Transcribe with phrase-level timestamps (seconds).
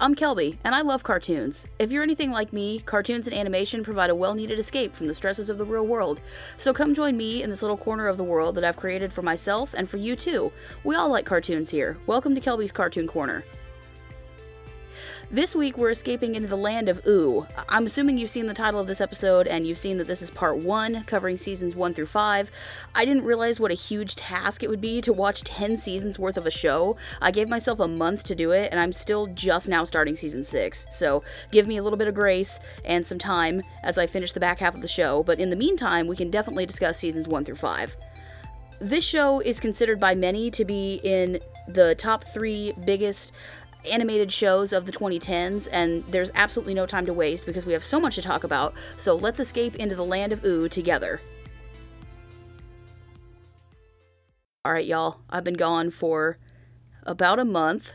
[0.00, 1.66] I'm Kelby, and I love cartoons.
[1.80, 5.14] If you're anything like me, cartoons and animation provide a well needed escape from the
[5.14, 6.20] stresses of the real world.
[6.56, 9.22] So come join me in this little corner of the world that I've created for
[9.22, 10.52] myself and for you too.
[10.84, 11.98] We all like cartoons here.
[12.06, 13.42] Welcome to Kelby's Cartoon Corner.
[15.30, 17.46] This week, we're escaping into the land of Ooo.
[17.68, 20.30] I'm assuming you've seen the title of this episode and you've seen that this is
[20.30, 22.50] part one, covering seasons one through five.
[22.94, 26.38] I didn't realize what a huge task it would be to watch 10 seasons worth
[26.38, 26.96] of a show.
[27.20, 30.44] I gave myself a month to do it, and I'm still just now starting season
[30.44, 30.86] six.
[30.90, 31.22] So
[31.52, 34.60] give me a little bit of grace and some time as I finish the back
[34.60, 37.56] half of the show, but in the meantime, we can definitely discuss seasons one through
[37.56, 37.98] five.
[38.80, 43.32] This show is considered by many to be in the top three biggest
[43.90, 47.84] animated shows of the 2010s, and there's absolutely no time to waste because we have
[47.84, 48.74] so much to talk about.
[48.96, 51.20] So let's escape into the land of Ooo together.
[54.66, 56.38] Alright, y'all, I've been gone for
[57.04, 57.92] about a month.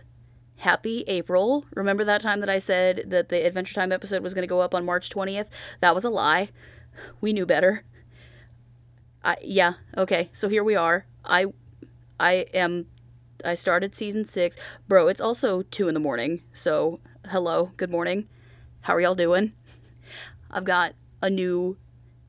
[0.58, 1.66] Happy April.
[1.76, 4.60] Remember that time that I said that the Adventure Time episode was going to go
[4.60, 5.48] up on March 20th?
[5.82, 6.50] That was a lie.
[7.22, 7.84] We knew better.
[9.24, 10.30] I, yeah, okay.
[10.34, 11.06] So here we are.
[11.26, 11.48] I
[12.20, 12.88] I am
[13.44, 14.58] I started season six.
[14.88, 16.44] Bro, it's also two in the morning.
[16.54, 17.00] So,
[17.30, 18.28] hello, good morning.
[18.82, 19.54] How are y'all doing?
[20.50, 21.78] I've got a new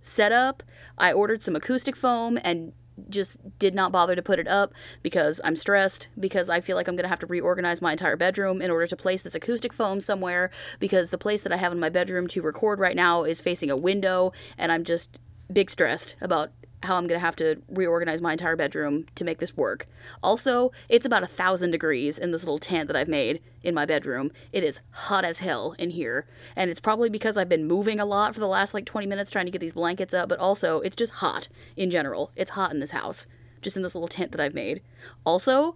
[0.01, 0.63] setup.
[0.99, 2.73] I ordered some acoustic foam and
[3.09, 6.87] just did not bother to put it up because I'm stressed, because I feel like
[6.87, 9.73] I'm going to have to reorganize my entire bedroom in order to place this acoustic
[9.73, 13.25] foam somewhere, because the place that I have in my bedroom to record right now
[13.25, 15.19] is facing a window, and I'm just
[15.53, 16.53] big stressed about
[16.85, 19.87] how I'm gonna have to reorganize my entire bedroom to make this work.
[20.23, 23.87] Also, it's about a thousand degrees in this little tent that I've made in my
[23.87, 24.31] bedroom.
[24.53, 28.05] It is hot as hell in here, and it's probably because I've been moving a
[28.05, 30.81] lot for the last like 20 minutes trying to get these blankets up, but also
[30.81, 32.31] it's just hot in general.
[32.37, 33.27] It's hot in this house,
[33.63, 34.83] just in this little tent that I've made.
[35.25, 35.75] Also,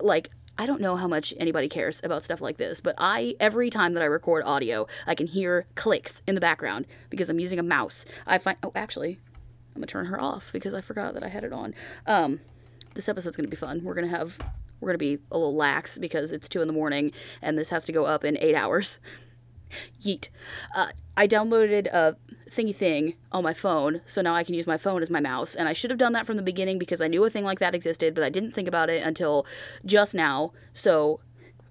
[0.00, 3.70] like I don't know how much anybody cares about stuff like this, but I every
[3.70, 7.58] time that I record audio, I can hear clicks in the background because I'm using
[7.58, 8.04] a mouse.
[8.26, 9.18] I find oh actually,
[9.74, 11.74] I'm gonna turn her off because I forgot that I had it on.
[12.06, 12.40] Um,
[12.94, 13.82] this episode's gonna be fun.
[13.82, 14.38] We're gonna have
[14.80, 17.12] we're gonna be a little lax because it's two in the morning
[17.42, 19.00] and this has to go up in eight hours.
[20.00, 20.28] Yeet.
[20.74, 22.16] Uh, I downloaded a
[22.50, 25.54] thingy thing on my phone, so now I can use my phone as my mouse.
[25.54, 27.58] And I should have done that from the beginning because I knew a thing like
[27.58, 29.46] that existed, but I didn't think about it until
[29.84, 30.52] just now.
[30.72, 31.20] So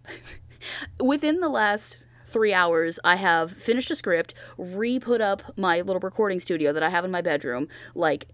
[0.99, 5.99] within the last three hours, I have finished a script, re put up my little
[5.99, 8.27] recording studio that I have in my bedroom, like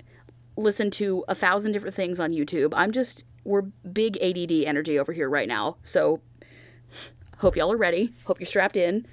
[0.55, 2.73] listen to a thousand different things on YouTube.
[2.75, 5.77] I'm just, we're big ADD energy over here right now.
[5.83, 6.21] So,
[7.37, 8.11] hope y'all are ready.
[8.25, 9.05] Hope you're strapped in.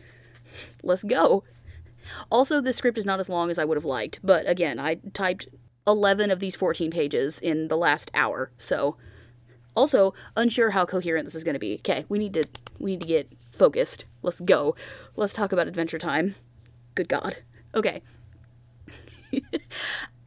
[0.82, 1.44] Let's go.
[2.30, 4.96] Also, this script is not as long as I would have liked, but again, I
[5.12, 5.48] typed
[5.86, 8.50] 11 of these 14 pages in the last hour.
[8.58, 8.96] So,
[9.76, 11.74] also unsure how coherent this is going to be.
[11.76, 12.44] Okay, we need to
[12.78, 14.04] we need to get focused.
[14.22, 14.74] Let's go.
[15.16, 16.34] Let's talk about Adventure Time.
[16.94, 17.38] Good God.
[17.74, 18.02] Okay.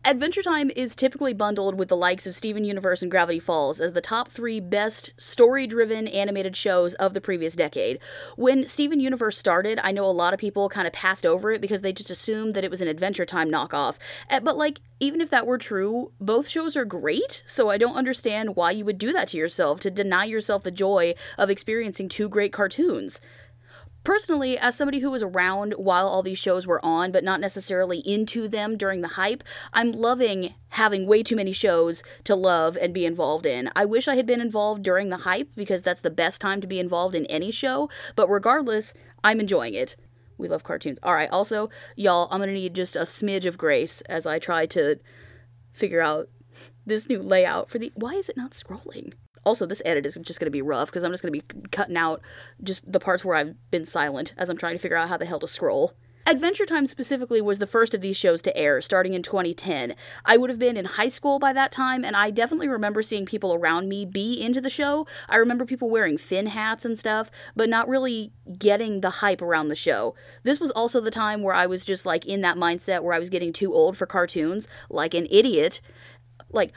[0.06, 3.92] Adventure Time is typically bundled with the likes of Steven Universe and Gravity Falls as
[3.92, 8.00] the top three best story driven animated shows of the previous decade.
[8.38, 11.60] When Steven Universe started, I know a lot of people kind of passed over it
[11.60, 13.98] because they just assumed that it was an Adventure Time knockoff.
[14.30, 17.98] Eh, but, like, even if that were true, both shows are great, so I don't
[17.98, 22.08] understand why you would do that to yourself to deny yourself the joy of experiencing
[22.08, 23.20] two great cartoons
[24.04, 28.00] personally, as somebody who was around while all these shows were on, but not necessarily
[28.00, 29.44] into them during the hype,
[29.74, 33.70] I'm loving having way too many shows to love and be involved in.
[33.76, 36.68] I wish I had been involved during the hype because that's the best time to
[36.68, 38.94] be involved in any show, but regardless,
[39.24, 39.96] I'm enjoying it.
[40.38, 41.00] We love cartoons.
[41.04, 44.66] All right, also, y'all, I'm gonna need just a smidge of grace as I try
[44.68, 45.00] to
[45.74, 46.30] figure out
[46.86, 47.92] this new layout for the.
[47.96, 49.14] Why is it not scrolling?
[49.46, 51.70] Also this edit is just going to be rough because i'm just going to be
[51.70, 52.22] cutting out
[52.64, 55.26] just the parts where i've been silent as i'm trying to figure out how the
[55.26, 55.94] hell to scroll
[56.30, 59.96] Adventure Time specifically was the first of these shows to air, starting in 2010.
[60.24, 63.26] I would have been in high school by that time, and I definitely remember seeing
[63.26, 65.08] people around me be into the show.
[65.28, 69.70] I remember people wearing Finn hats and stuff, but not really getting the hype around
[69.70, 70.14] the show.
[70.44, 73.20] This was also the time where I was just like in that mindset where I
[73.20, 75.82] was getting too old for cartoons, like an idiot.
[76.52, 76.74] Like,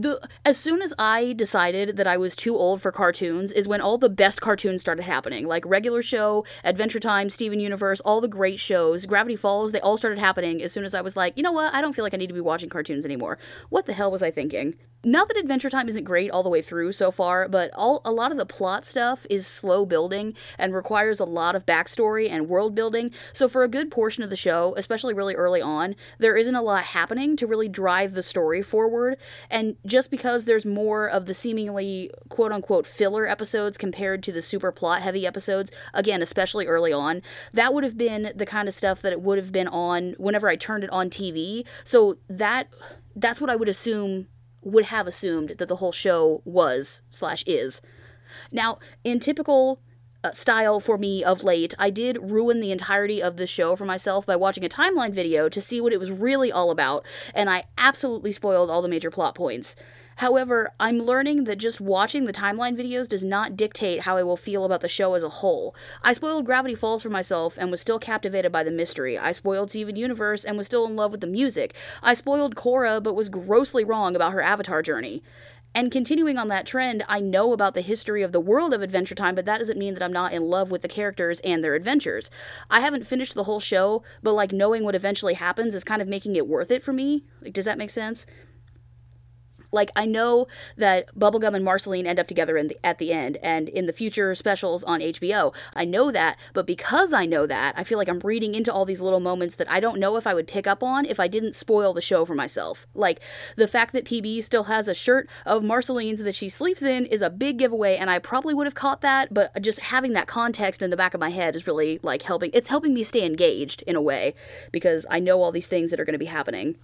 [0.00, 3.80] the as soon as I decided that I was too old for cartoons is when
[3.80, 5.46] all the best cartoons started happening.
[5.46, 9.98] Like regular show, Adventure Time, Steven Universe, all the great shows, Gravity Falls, they all
[9.98, 12.14] started happening as soon as I was like, you know what, I don't feel like
[12.14, 13.38] I need to be watching cartoons anymore.
[13.70, 14.74] What the hell was I thinking?
[15.04, 18.10] Not that Adventure Time isn't great all the way through so far, but all a
[18.10, 22.48] lot of the plot stuff is slow building and requires a lot of backstory and
[22.48, 23.12] world building.
[23.32, 26.62] So for a good portion of the show, especially really early on, there isn't a
[26.62, 29.18] lot happening to really drive the story forward.
[29.48, 34.42] And just because there's more of the seemingly quote unquote filler episodes compared to the
[34.42, 38.74] super plot heavy episodes, again, especially early on, that would have been the kind of
[38.74, 41.64] stuff that it would have been on whenever I turned it on TV.
[41.84, 42.68] So that
[43.16, 44.28] that's what I would assume
[44.62, 47.80] would have assumed that the whole show was slash is.
[48.52, 49.80] Now, in typical
[50.24, 53.84] uh, style for me of late, I did ruin the entirety of the show for
[53.84, 57.04] myself by watching a timeline video to see what it was really all about,
[57.34, 59.76] and I absolutely spoiled all the major plot points.
[60.16, 64.36] However, I'm learning that just watching the timeline videos does not dictate how I will
[64.36, 65.76] feel about the show as a whole.
[66.02, 69.16] I spoiled Gravity Falls for myself and was still captivated by the mystery.
[69.16, 71.72] I spoiled Steven Universe and was still in love with the music.
[72.02, 75.22] I spoiled Korra but was grossly wrong about her avatar journey.
[75.74, 79.14] And continuing on that trend, I know about the history of the world of Adventure
[79.14, 81.74] Time, but that doesn't mean that I'm not in love with the characters and their
[81.74, 82.30] adventures.
[82.70, 86.08] I haven't finished the whole show, but like knowing what eventually happens is kind of
[86.08, 87.24] making it worth it for me.
[87.42, 88.26] Like, does that make sense?
[89.72, 93.36] Like I know that Bubblegum and Marceline end up together in the, at the end
[93.42, 95.54] and in the future specials on HBO.
[95.74, 98.84] I know that, but because I know that, I feel like I'm reading into all
[98.84, 101.28] these little moments that I don't know if I would pick up on if I
[101.28, 102.86] didn't spoil the show for myself.
[102.94, 103.20] Like
[103.56, 107.22] the fact that PB still has a shirt of Marceline's that she sleeps in is
[107.22, 110.82] a big giveaway and I probably would have caught that, but just having that context
[110.82, 113.82] in the back of my head is really like helping it's helping me stay engaged
[113.82, 114.34] in a way
[114.72, 116.76] because I know all these things that are going to be happening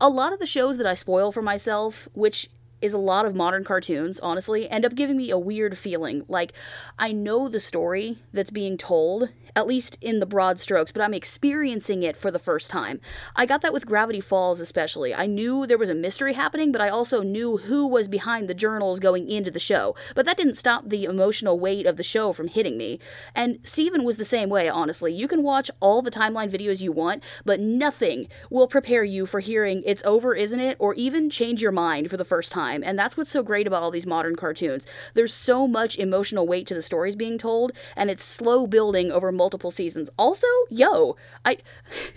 [0.00, 2.48] a lot of the shows that I spoil for myself, which
[2.80, 6.24] is a lot of modern cartoons, honestly, end up giving me a weird feeling.
[6.28, 6.52] Like,
[6.98, 11.12] I know the story that's being told, at least in the broad strokes, but I'm
[11.12, 13.00] experiencing it for the first time.
[13.36, 15.14] I got that with Gravity Falls, especially.
[15.14, 18.54] I knew there was a mystery happening, but I also knew who was behind the
[18.54, 19.94] journals going into the show.
[20.14, 22.98] But that didn't stop the emotional weight of the show from hitting me.
[23.34, 25.12] And Steven was the same way, honestly.
[25.12, 29.40] You can watch all the timeline videos you want, but nothing will prepare you for
[29.40, 30.76] hearing it's over, isn't it?
[30.78, 32.69] Or even change your mind for the first time.
[32.70, 34.86] And that's what's so great about all these modern cartoons.
[35.14, 39.32] There's so much emotional weight to the stories being told, and it's slow building over
[39.32, 40.10] multiple seasons.
[40.18, 41.58] Also, yo, I.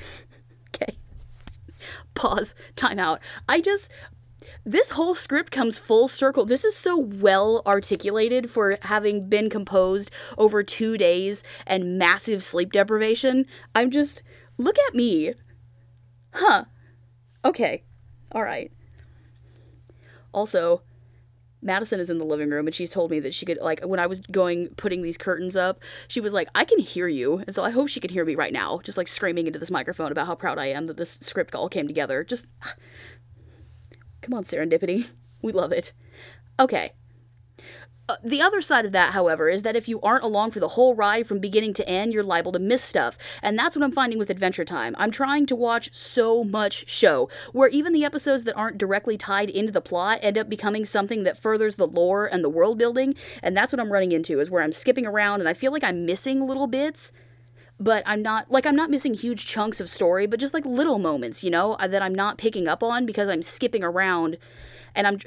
[0.69, 0.97] okay.
[2.15, 2.55] Pause.
[2.75, 3.19] Time out.
[3.47, 3.89] I just.
[4.65, 6.45] This whole script comes full circle.
[6.45, 12.71] This is so well articulated for having been composed over two days and massive sleep
[12.71, 13.45] deprivation.
[13.75, 14.21] I'm just.
[14.57, 15.33] Look at me.
[16.33, 16.65] Huh.
[17.43, 17.83] Okay.
[18.31, 18.71] All right.
[20.33, 20.81] Also,
[21.61, 23.99] Madison is in the living room and she's told me that she could like when
[23.99, 27.55] I was going putting these curtains up, she was like, "I can hear you." And
[27.55, 30.11] so I hope she can hear me right now, just like screaming into this microphone
[30.11, 32.23] about how proud I am that this script all came together.
[32.23, 32.47] Just
[34.21, 35.07] Come on, serendipity.
[35.41, 35.91] We love it.
[36.57, 36.93] Okay.
[38.09, 40.69] Uh, the other side of that, however, is that if you aren't along for the
[40.69, 43.17] whole ride from beginning to end, you're liable to miss stuff.
[43.41, 44.93] And that's what I'm finding with Adventure Time.
[44.99, 49.49] I'm trying to watch so much show, where even the episodes that aren't directly tied
[49.49, 53.15] into the plot end up becoming something that furthers the lore and the world building.
[53.41, 55.83] And that's what I'm running into, is where I'm skipping around and I feel like
[55.83, 57.13] I'm missing little bits.
[57.79, 60.99] But I'm not, like, I'm not missing huge chunks of story, but just like little
[60.99, 64.37] moments, you know, that I'm not picking up on because I'm skipping around
[64.93, 65.19] and I'm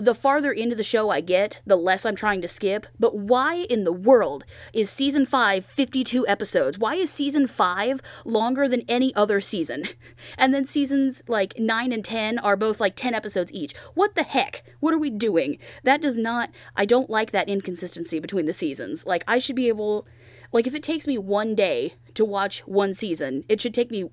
[0.00, 2.86] the farther into the show I get, the less I'm trying to skip.
[2.98, 6.78] But why in the world is season 5 52 episodes?
[6.78, 9.84] Why is season 5 longer than any other season?
[10.36, 13.74] And then seasons like 9 and 10 are both like 10 episodes each.
[13.94, 14.62] What the heck?
[14.80, 15.58] What are we doing?
[15.84, 19.06] That does not, I don't like that inconsistency between the seasons.
[19.06, 20.06] Like, I should be able,
[20.52, 24.10] like, if it takes me one day to watch one season, it should take me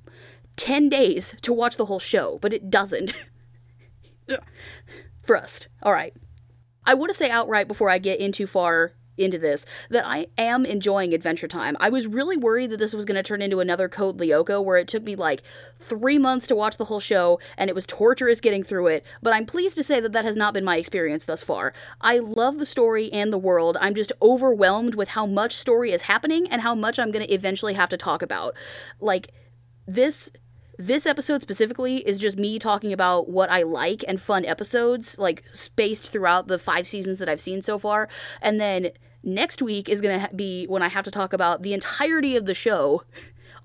[0.56, 3.14] 10 days to watch the whole show, but it doesn't.
[5.26, 5.68] Frust.
[5.82, 6.14] All right.
[6.86, 10.28] I want to say outright before I get in too far into this that I
[10.38, 11.78] am enjoying Adventure Time.
[11.80, 14.78] I was really worried that this was going to turn into another Code Lyoko where
[14.78, 15.42] it took me like
[15.80, 19.34] three months to watch the whole show and it was torturous getting through it, but
[19.34, 21.74] I'm pleased to say that that has not been my experience thus far.
[22.02, 23.78] I love the story and the world.
[23.80, 27.34] I'm just overwhelmed with how much story is happening and how much I'm going to
[27.34, 28.56] eventually have to talk about.
[29.00, 29.32] Like,
[29.88, 30.32] this
[30.78, 35.44] this episode specifically is just me talking about what I like and fun episodes, like
[35.54, 38.10] spaced throughout the five seasons that I've seen so far.
[38.42, 38.90] And then
[39.24, 42.46] next week is going to be when I have to talk about the entirety of
[42.46, 43.04] the show,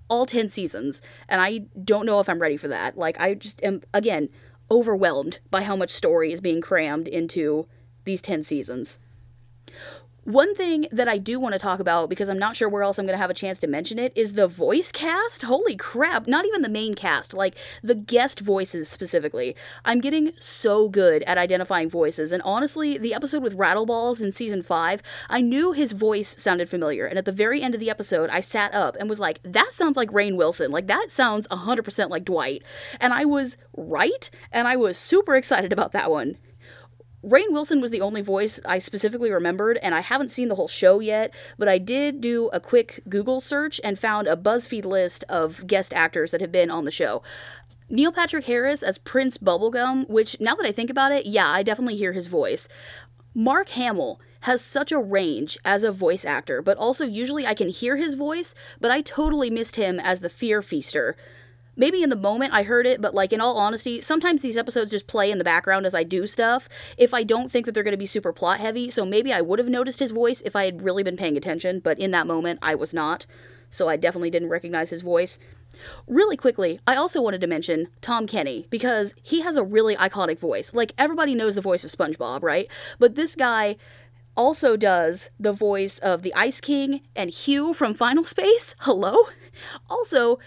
[0.08, 1.02] all 10 seasons.
[1.28, 2.96] And I don't know if I'm ready for that.
[2.96, 4.28] Like, I just am, again,
[4.70, 7.66] overwhelmed by how much story is being crammed into
[8.04, 8.98] these 10 seasons.
[10.24, 12.98] One thing that I do want to talk about, because I'm not sure where else
[12.98, 15.42] I'm going to have a chance to mention it, is the voice cast.
[15.42, 16.26] Holy crap.
[16.26, 19.56] Not even the main cast, like the guest voices specifically.
[19.82, 22.32] I'm getting so good at identifying voices.
[22.32, 27.06] And honestly, the episode with Rattleballs in season five, I knew his voice sounded familiar.
[27.06, 29.72] And at the very end of the episode, I sat up and was like, that
[29.72, 30.70] sounds like Rainn Wilson.
[30.70, 32.62] Like, that sounds 100% like Dwight.
[33.00, 34.30] And I was right.
[34.52, 36.36] And I was super excited about that one.
[37.24, 40.68] Rainn Wilson was the only voice I specifically remembered, and I haven't seen the whole
[40.68, 45.24] show yet, but I did do a quick Google search and found a BuzzFeed list
[45.28, 47.22] of guest actors that have been on the show.
[47.90, 51.62] Neil Patrick Harris as Prince Bubblegum, which now that I think about it, yeah, I
[51.62, 52.68] definitely hear his voice.
[53.34, 57.68] Mark Hamill has such a range as a voice actor, but also usually I can
[57.68, 61.16] hear his voice, but I totally missed him as the Fear Feaster
[61.80, 64.90] maybe in the moment I heard it, but like in all honesty, sometimes these episodes
[64.90, 66.68] just play in the background as I do stuff
[66.99, 68.90] if I don't think that they're going to be super plot heavy.
[68.90, 71.80] So maybe I would have noticed his voice if I had really been paying attention,
[71.80, 73.25] but in that moment I was not.
[73.70, 75.38] So I definitely didn't recognize his voice.
[76.06, 80.38] Really quickly, I also wanted to mention Tom Kenny because he has a really iconic
[80.38, 80.75] voice.
[80.75, 82.68] Like everybody knows the voice of SpongeBob, right?
[82.99, 83.76] But this guy
[84.37, 88.75] also does the voice of the Ice King and HUE from Final Space.
[88.80, 89.16] Hello?
[89.88, 90.38] Also,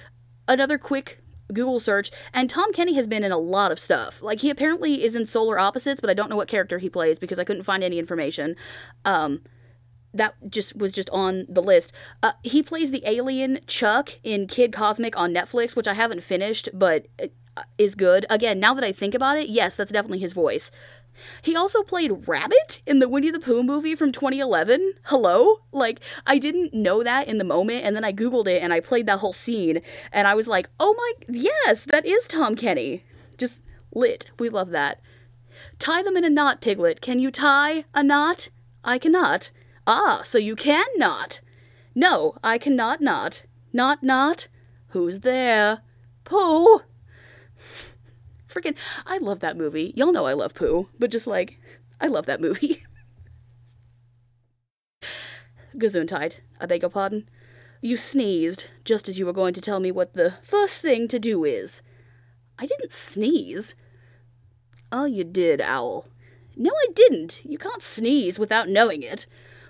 [0.48, 4.22] another quick Google search, and Tom Kenny has been in a lot of stuff.
[4.22, 7.20] Like he apparently is in Solar Opposites, but I don't know what character he plays
[7.20, 8.56] because I couldn't find any information.
[9.06, 9.42] Um,
[10.14, 11.92] that just was just on the list.
[12.22, 16.70] Uh, he plays the alien Chuck in Kid Cosmic on Netflix, which I haven't finished,
[16.74, 18.26] but uh, is good.
[18.30, 20.72] Again, now that I think about it, yes, that's definitely his voice.
[21.42, 24.94] He also played Rabbit in the Winnie the Pooh movie from 2011.
[25.06, 25.58] Hello?
[25.72, 28.80] Like, I didn't know that in the moment, and then I Googled it and I
[28.80, 33.04] played that whole scene, and I was like, oh my, yes, that is Tom Kenny.
[33.38, 33.64] Just
[33.94, 34.32] lit.
[34.40, 35.02] We love that.
[35.80, 37.02] Tie them in a knot, Piglet.
[37.02, 38.50] Can you tie a knot?
[38.84, 39.52] I cannot.
[39.86, 41.42] Ah, so you can not.
[41.96, 43.44] No, I cannot not.
[43.72, 44.48] Not not.
[44.90, 45.82] Who's there?
[46.24, 46.82] Pooh
[48.54, 49.94] freaking I love that movie.
[49.96, 51.60] Y'all know I love Pooh, but just like
[52.00, 52.84] I love that movie.
[55.76, 57.28] Gesundheit, I beg your pardon.
[57.82, 61.20] You sneezed just as you were going to tell me what the first thing to
[61.20, 61.82] do is.
[62.60, 63.76] I didn't sneeze.
[64.92, 66.08] Oh, you did, Owl.
[66.56, 67.44] No, I didn't.
[67.44, 69.26] You can't sneeze without knowing it.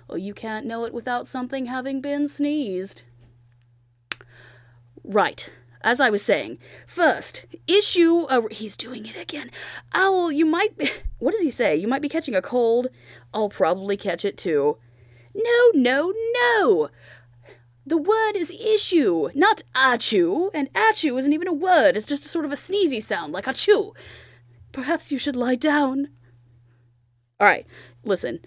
[0.06, 3.02] Or you can't know it without something having been sneezed.
[5.02, 5.50] Right
[5.84, 8.52] as I was saying, first, issue a.
[8.52, 9.50] He's doing it again.
[9.92, 10.90] Owl, you might be.
[11.20, 11.74] What does he say?
[11.74, 12.88] You might be catching a cold.
[13.32, 14.76] I'll probably catch it too.
[15.34, 16.90] No, no, no!
[17.86, 22.28] The word is issue, not achoo, and achoo isn't even a word, it's just a
[22.28, 23.92] sort of a sneezy sound, like achoo.
[24.72, 26.08] Perhaps you should lie down.
[27.40, 27.66] Alright,
[28.04, 28.40] listen.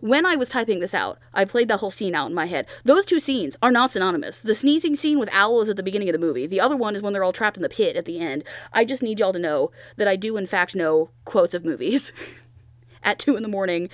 [0.00, 2.66] When I was typing this out, I played the whole scene out in my head.
[2.84, 4.38] Those two scenes are not synonymous.
[4.38, 6.46] The sneezing scene with Owl is at the beginning of the movie.
[6.46, 8.44] The other one is when they're all trapped in the pit at the end.
[8.72, 12.12] I just need y'all to know that I do, in fact, know quotes of movies
[13.02, 13.88] at 2 in the morning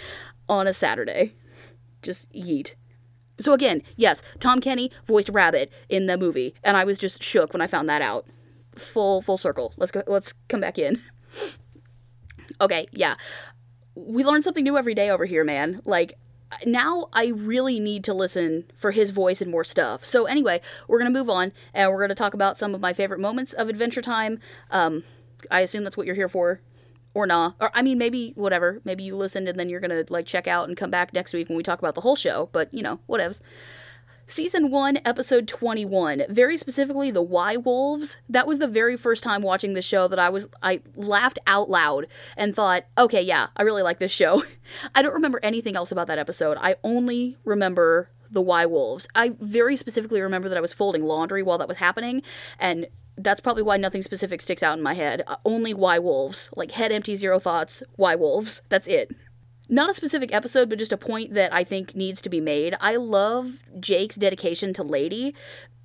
[0.49, 1.35] on a Saturday.
[2.02, 2.75] Just yeet.
[3.40, 7.52] So again, yes, Tom Kenny voiced Rabbit in the movie, and I was just shook
[7.52, 8.26] when I found that out.
[8.75, 9.75] Full full circle.
[9.76, 10.02] Let's go.
[10.07, 10.99] Let's come back in.
[12.61, 13.17] okay, yeah
[14.07, 15.81] we learn something new every day over here, man.
[15.85, 16.14] Like,
[16.64, 20.05] now I really need to listen for his voice and more stuff.
[20.05, 23.21] So anyway, we're gonna move on and we're gonna talk about some of my favorite
[23.21, 24.40] moments of Adventure Time.
[24.71, 25.05] Um,
[25.50, 26.61] I assume that's what you're here for,
[27.14, 27.52] or nah.
[27.61, 28.81] Or I mean, maybe whatever.
[28.85, 31.49] Maybe you listened and then you're gonna like check out and come back next week
[31.49, 32.49] when we talk about the whole show.
[32.52, 33.40] But you know, whatevs.
[34.31, 38.19] Season 1, episode 21, very specifically the Y Wolves.
[38.29, 41.71] That was the very first time watching the show that I was I laughed out
[41.71, 44.43] loud and thought, "Okay, yeah, I really like this show."
[44.95, 46.59] I don't remember anything else about that episode.
[46.61, 49.09] I only remember the Y Wolves.
[49.15, 52.21] I very specifically remember that I was folding laundry while that was happening
[52.59, 55.23] and that's probably why nothing specific sticks out in my head.
[55.27, 56.51] Uh, only Y Wolves.
[56.55, 58.61] Like head empty, zero thoughts, Y Wolves.
[58.69, 59.11] That's it
[59.69, 62.75] not a specific episode, but just a point that I think needs to be made.
[62.81, 65.35] I love Jake's dedication to Lady.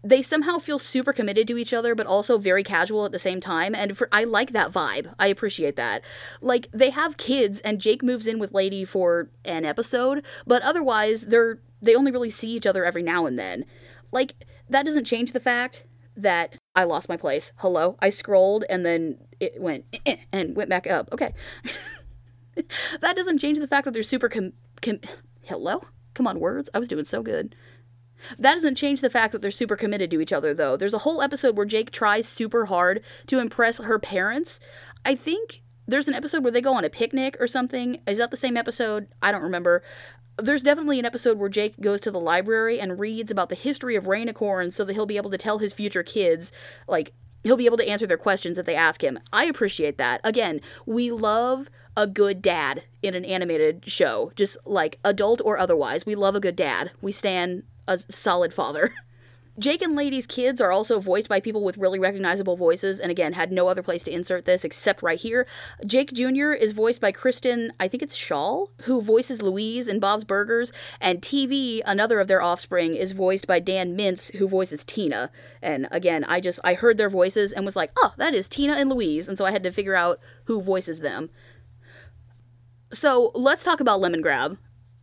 [0.06, 3.40] They somehow feel super committed to each other, but also very casual at the same
[3.40, 3.74] time.
[3.74, 5.14] And for I like that vibe.
[5.18, 6.02] I appreciate that.
[6.42, 11.28] Like they have kids, and Jake moves in with Lady for an episode, but otherwise
[11.28, 13.66] they're they only really see each other every now and then.
[14.12, 14.34] Like
[14.70, 15.86] that doesn't change the fact
[16.16, 17.52] that I lost my place.
[17.58, 19.86] Hello, I scrolled and then it went
[20.32, 21.10] and went back up.
[21.12, 21.34] Okay.
[23.02, 25.00] that doesn't change the fact that they're super com-, com-
[25.44, 25.86] hello?
[26.14, 26.70] Come on words.
[26.74, 27.56] I was doing so good.
[28.38, 30.78] That doesn't change the fact that they're super committed to each other though.
[30.78, 34.60] There's a whole episode where jake tries super hard to impress her parents.
[35.06, 38.02] I think there's an episode where they go on a picnic or something.
[38.08, 39.08] Is that the same episode?
[39.22, 39.84] I don't remember.
[40.38, 43.96] There's definitely an episode where Jake goes to the library and reads about the history
[43.96, 46.52] of Rainicorn so that he'll be able to tell his future kids,
[46.88, 49.20] like, he'll be able to answer their questions if they ask him.
[49.32, 50.22] I appreciate that.
[50.24, 56.06] Again, we love a good dad in an animated show, just like adult or otherwise.
[56.06, 56.92] We love a good dad.
[57.02, 58.94] We stand a solid father.
[59.60, 63.34] Jake and Lady's kids are also voiced by people with really recognizable voices, and again,
[63.34, 65.46] had no other place to insert this except right here.
[65.86, 66.54] Jake Jr.
[66.54, 71.22] is voiced by Kristen, I think it's Schaal, who voices Louise in Bob's Burgers, and
[71.22, 75.30] TV, another of their offspring, is voiced by Dan Mintz, who voices Tina.
[75.62, 78.74] And again, I just, I heard their voices and was like, oh, that is Tina
[78.74, 81.30] and Louise, and so I had to figure out who voices them.
[82.94, 84.58] So let's talk about Lemongrab.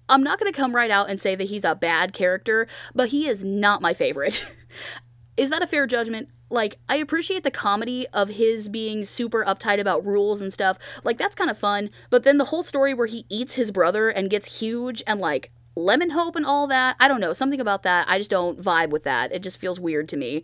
[0.08, 3.10] I'm not going to come right out and say that he's a bad character, but
[3.10, 4.54] he is not my favorite.
[5.36, 6.28] is that a fair judgment?
[6.50, 10.78] Like, I appreciate the comedy of his being super uptight about rules and stuff.
[11.04, 11.90] Like, that's kind of fun.
[12.10, 15.52] But then the whole story where he eats his brother and gets huge and, like,
[15.76, 17.32] lemon hope and all that, I don't know.
[17.32, 19.32] Something about that, I just don't vibe with that.
[19.32, 20.42] It just feels weird to me.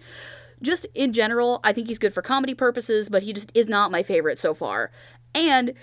[0.63, 3.91] Just in general, I think he's good for comedy purposes, but he just is not
[3.91, 4.91] my favorite so far.
[5.37, 5.75] And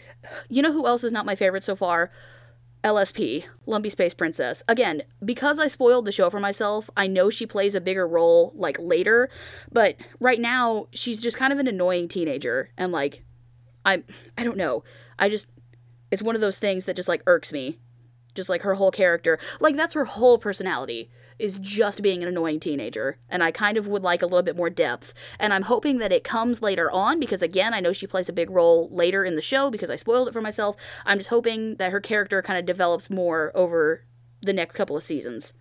[0.50, 2.12] you know who else is not my favorite so far?
[2.84, 4.64] LSP, Lumpy Space Princess.
[4.68, 8.52] Again, because I spoiled the show for myself, I know she plays a bigger role
[8.56, 9.30] like later,
[9.72, 13.24] but right now she's just kind of an annoying teenager and like
[13.86, 14.04] I
[14.38, 14.84] I don't know.
[15.20, 15.50] I just
[16.12, 17.80] it's one of those things that just like irks me.
[18.36, 19.38] Just like her whole character.
[19.60, 23.18] Like that's her whole personality is just being an annoying teenager.
[23.30, 25.14] And I kind of would like a little bit more depth.
[25.40, 28.34] And I'm hoping that it comes later on because, again, I know she plays a
[28.34, 30.76] big role later in the show because I spoiled it for myself.
[31.06, 34.06] I'm just hoping that her character kind of develops more over
[34.42, 35.54] the next couple of seasons.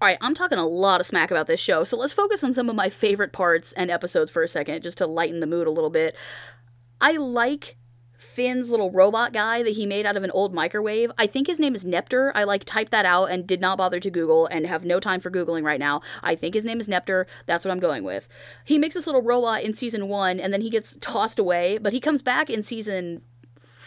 [0.00, 2.54] All right, I'm talking a lot of smack about this show, so let's focus on
[2.54, 5.68] some of my favorite parts and episodes for a second, just to lighten the mood
[5.68, 6.16] a little bit.
[7.00, 7.76] I like
[8.22, 11.10] Finn's little robot guy that he made out of an old microwave.
[11.18, 12.30] I think his name is Nepter.
[12.34, 15.20] I like typed that out and did not bother to Google and have no time
[15.20, 16.00] for Googling right now.
[16.22, 17.26] I think his name is Nepter.
[17.46, 18.28] That's what I'm going with.
[18.64, 21.92] He makes this little robot in season one and then he gets tossed away, but
[21.92, 23.22] he comes back in season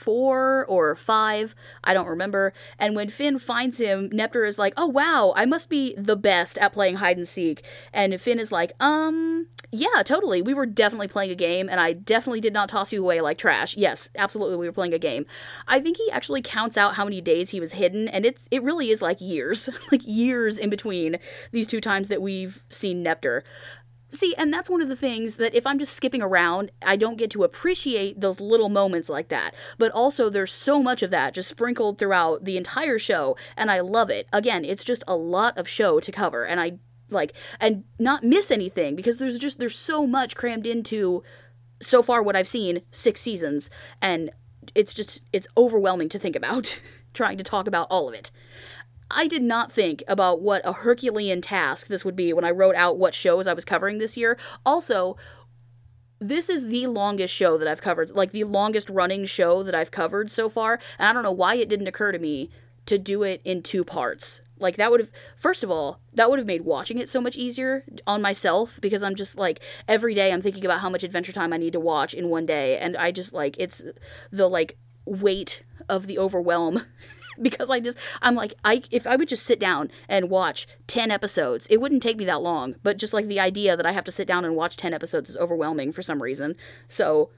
[0.05, 2.53] four or five, I don't remember.
[2.77, 6.59] And when Finn finds him, Nepter is like, "Oh wow, I must be the best
[6.59, 10.43] at playing hide and seek." And Finn is like, "Um, yeah, totally.
[10.43, 13.39] We were definitely playing a game, and I definitely did not toss you away like
[13.39, 13.75] trash.
[13.75, 15.25] Yes, absolutely, we were playing a game."
[15.67, 18.62] I think he actually counts out how many days he was hidden, and it's it
[18.62, 21.17] really is like years, like years in between
[21.51, 23.41] these two times that we've seen Nepter.
[24.15, 27.17] See, and that's one of the things that if I'm just skipping around, I don't
[27.17, 29.54] get to appreciate those little moments like that.
[29.78, 33.82] But also, there's so much of that just sprinkled throughout the entire show, and I
[33.82, 34.28] love it.
[34.32, 38.51] Again, it's just a lot of show to cover, and I like, and not miss
[38.51, 41.21] anything because there's just, there's so much crammed into
[41.82, 43.69] so far what I've seen six seasons,
[44.01, 44.30] and
[44.73, 46.80] it's just, it's overwhelming to think about
[47.13, 48.32] trying to talk about all of it.
[49.10, 52.76] I did not think about what a Herculean task this would be when I wrote
[52.76, 54.38] out what shows I was covering this year.
[54.65, 55.15] Also,
[56.20, 59.91] this is the longest show that I've covered, like the longest running show that I've
[59.91, 60.80] covered so far.
[60.98, 62.50] And I don't know why it didn't occur to me
[62.88, 64.41] to do it in two parts.
[64.58, 67.36] Like that would have first of all, that would have made watching it so much
[67.36, 71.34] easier on myself because I'm just like every day I'm thinking about how much adventure
[71.34, 73.84] time I need to watch in one day and I just like it's
[74.32, 76.84] the like weight of the overwhelm
[77.41, 81.12] because I just I'm like I if I would just sit down and watch 10
[81.12, 84.06] episodes, it wouldn't take me that long, but just like the idea that I have
[84.06, 86.56] to sit down and watch 10 episodes is overwhelming for some reason.
[86.88, 87.30] So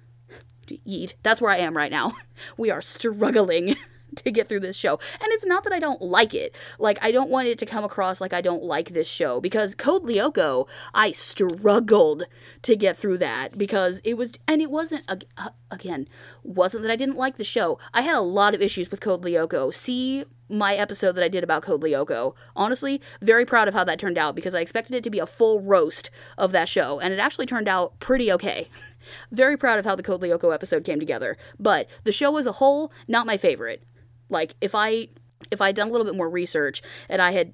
[0.68, 2.14] yeet, that's where I am right now.
[2.56, 3.76] We are struggling
[4.16, 5.00] to get through this show.
[5.14, 6.56] And it's not that I don't like it.
[6.80, 9.76] Like, I don't want it to come across like I don't like this show because
[9.76, 12.24] Code Lyoko, I struggled
[12.64, 15.06] to get through that because it was, and it wasn't,
[15.38, 16.08] uh, again,
[16.44, 17.80] wasn't that I didn't like the show.
[17.94, 19.74] I had a lot of issues with Code Lyoko.
[19.74, 22.34] See my episode that I did about Code Lyoko.
[22.56, 25.28] Honestly, very proud of how that turned out because I expected it to be a
[25.28, 28.70] full roast of that show, and it actually turned out pretty okay.
[29.32, 31.38] very proud of how the Code Lyoko episode came together.
[31.60, 33.84] But the show as a whole, not my favorite.
[34.30, 35.08] Like if I
[35.52, 37.54] if I'd done a little bit more research and I had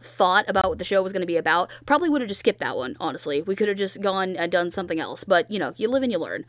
[0.00, 2.60] thought about what the show was going to be about, probably would have just skipped
[2.60, 3.42] that one, honestly.
[3.42, 5.24] We could have just gone and done something else.
[5.24, 6.44] But, you know, you live and you learn.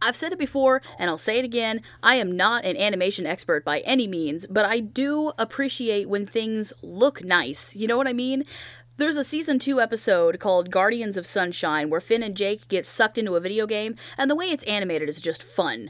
[0.00, 1.80] I've said it before and I'll say it again.
[2.02, 6.72] I am not an animation expert by any means, but I do appreciate when things
[6.82, 7.76] look nice.
[7.76, 8.44] You know what I mean?
[8.98, 13.16] There's a season 2 episode called Guardians of Sunshine where Finn and Jake get sucked
[13.16, 15.88] into a video game, and the way it's animated is just fun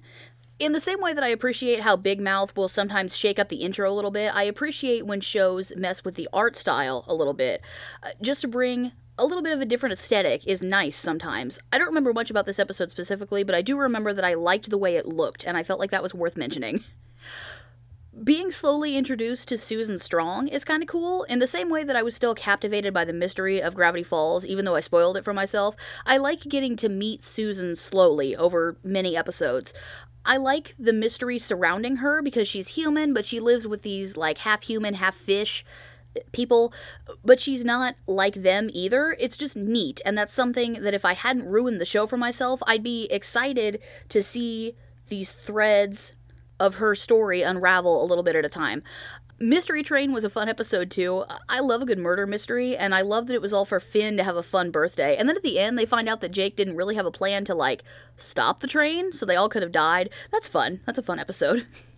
[0.62, 3.56] in the same way that I appreciate how Big Mouth will sometimes shake up the
[3.56, 7.34] intro a little bit, I appreciate when shows mess with the art style a little
[7.34, 7.60] bit.
[8.00, 11.58] Uh, just to bring a little bit of a different aesthetic is nice sometimes.
[11.72, 14.70] I don't remember much about this episode specifically, but I do remember that I liked
[14.70, 16.84] the way it looked, and I felt like that was worth mentioning.
[18.22, 21.24] being slowly introduced to Susan Strong is kind of cool.
[21.24, 24.44] In the same way that I was still captivated by the mystery of Gravity Falls,
[24.44, 28.76] even though I spoiled it for myself, I like getting to meet Susan slowly over
[28.84, 29.72] many episodes.
[30.24, 34.38] I like the mystery surrounding her because she's human, but she lives with these like
[34.38, 35.64] half human, half fish
[36.32, 36.72] people,
[37.24, 39.16] but she's not like them either.
[39.18, 42.62] It's just neat, and that's something that if I hadn't ruined the show for myself,
[42.66, 43.80] I'd be excited
[44.10, 44.74] to see
[45.08, 46.14] these threads
[46.60, 48.82] of her story unravel a little bit at a time.
[49.42, 51.24] Mystery Train was a fun episode too.
[51.48, 54.16] I love a good murder mystery, and I love that it was all for Finn
[54.16, 55.16] to have a fun birthday.
[55.16, 57.44] And then at the end, they find out that Jake didn't really have a plan
[57.46, 57.82] to, like,
[58.16, 60.10] stop the train, so they all could have died.
[60.30, 60.78] That's fun.
[60.86, 61.66] That's a fun episode.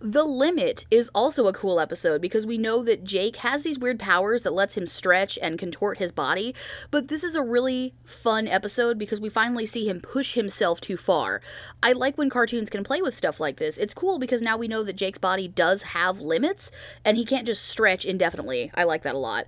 [0.00, 3.98] The Limit is also a cool episode because we know that Jake has these weird
[3.98, 6.54] powers that lets him stretch and contort his body,
[6.90, 10.96] but this is a really fun episode because we finally see him push himself too
[10.96, 11.40] far.
[11.82, 13.78] I like when cartoons can play with stuff like this.
[13.78, 16.70] It's cool because now we know that Jake's body does have limits
[17.04, 18.70] and he can't just stretch indefinitely.
[18.74, 19.46] I like that a lot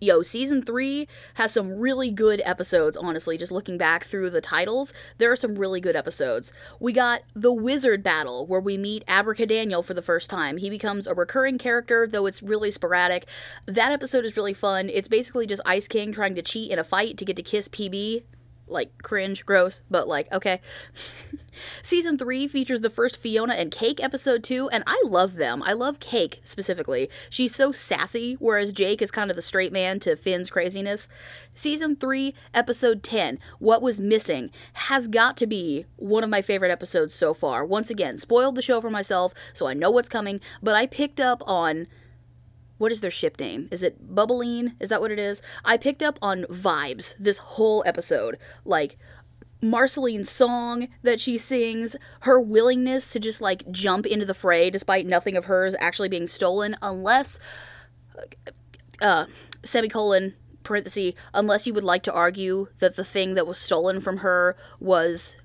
[0.00, 3.36] yo, season three has some really good episodes, honestly.
[3.36, 6.52] Just looking back through the titles, there are some really good episodes.
[6.80, 10.56] We got The Wizard Battle, where we meet Abracadaniel for the first time.
[10.56, 13.26] He becomes a recurring character, though it's really sporadic.
[13.66, 14.88] That episode is really fun.
[14.88, 17.68] It's basically just Ice King trying to cheat in a fight to get to kiss
[17.68, 18.22] PB
[18.70, 20.60] like cringe, gross, but like, okay.
[21.82, 25.62] Season 3 features the first Fiona and Cake episode 2, and I love them.
[25.64, 27.10] I love Cake specifically.
[27.30, 31.08] She's so sassy, whereas Jake is kind of the straight man to Finn's craziness.
[31.54, 36.70] Season 3, episode 10, What Was Missing, has got to be one of my favorite
[36.70, 37.64] episodes so far.
[37.64, 41.18] Once again, spoiled the show for myself, so I know what's coming, but I picked
[41.18, 41.88] up on
[42.78, 43.68] what is their ship name?
[43.70, 44.74] Is it Bubbline?
[44.80, 45.42] Is that what it is?
[45.64, 48.38] I picked up on vibes this whole episode.
[48.64, 48.96] Like,
[49.60, 55.04] Marceline's song that she sings, her willingness to just like jump into the fray despite
[55.04, 57.40] nothing of hers actually being stolen, unless,
[59.02, 59.26] uh,
[59.64, 64.18] semicolon, parenthesis, unless you would like to argue that the thing that was stolen from
[64.18, 65.36] her was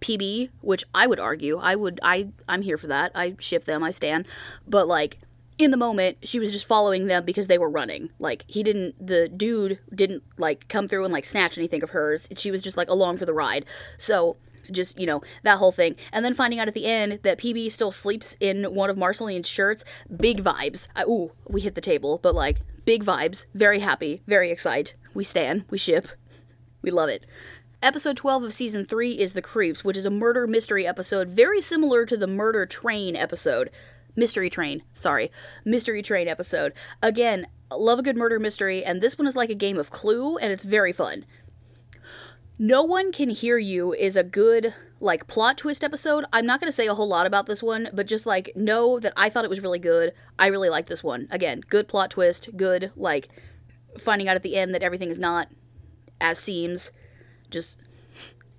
[0.00, 1.58] PB, which I would argue.
[1.58, 3.12] I would, I, I'm here for that.
[3.14, 4.26] I ship them, I stand.
[4.66, 5.18] But like,
[5.60, 8.10] in the moment she was just following them because they were running.
[8.18, 12.28] Like he didn't the dude didn't like come through and like snatch anything of hers.
[12.36, 13.64] She was just like along for the ride.
[13.98, 14.36] So
[14.70, 15.96] just you know that whole thing.
[16.12, 19.48] And then finding out at the end that pb still sleeps in one of marceline's
[19.48, 19.84] shirts.
[20.14, 20.88] Big vibes.
[20.94, 23.46] I, ooh we hit the table but like big vibes.
[23.54, 24.22] Very happy.
[24.26, 24.94] Very excited.
[25.14, 25.64] We stand.
[25.70, 26.08] We ship.
[26.82, 27.26] We love it.
[27.82, 31.62] Episode 12 of season 3 is The Creeps, which is a murder mystery episode very
[31.62, 33.70] similar to the Murder Train episode.
[34.16, 35.30] Mystery Train, sorry.
[35.64, 36.72] Mystery Train episode.
[37.02, 40.36] Again, love a good murder mystery, and this one is like a game of Clue,
[40.36, 41.24] and it's very fun.
[42.62, 46.26] No One Can Hear You is a good, like, plot twist episode.
[46.30, 49.00] I'm not going to say a whole lot about this one, but just, like, know
[49.00, 50.12] that I thought it was really good.
[50.38, 51.26] I really like this one.
[51.30, 53.28] Again, good plot twist, good, like,
[53.98, 55.48] finding out at the end that everything is not
[56.20, 56.92] as seems.
[57.48, 57.80] Just,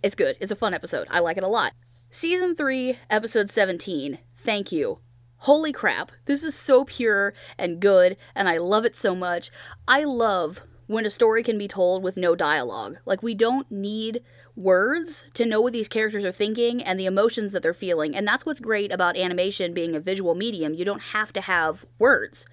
[0.02, 0.36] it's good.
[0.40, 1.08] It's a fun episode.
[1.12, 1.74] I like it a lot.
[2.10, 4.18] Season 3, Episode 17.
[4.36, 5.00] Thank you.
[5.46, 9.50] Holy crap, this is so pure and good, and I love it so much.
[9.88, 12.98] I love when a story can be told with no dialogue.
[13.08, 14.22] Like, we don't need
[14.56, 18.16] words to know what these characters are thinking and the emotions that they're feeling.
[18.16, 20.76] And that's what's great about animation being a visual medium.
[20.76, 22.46] You don't have to have words.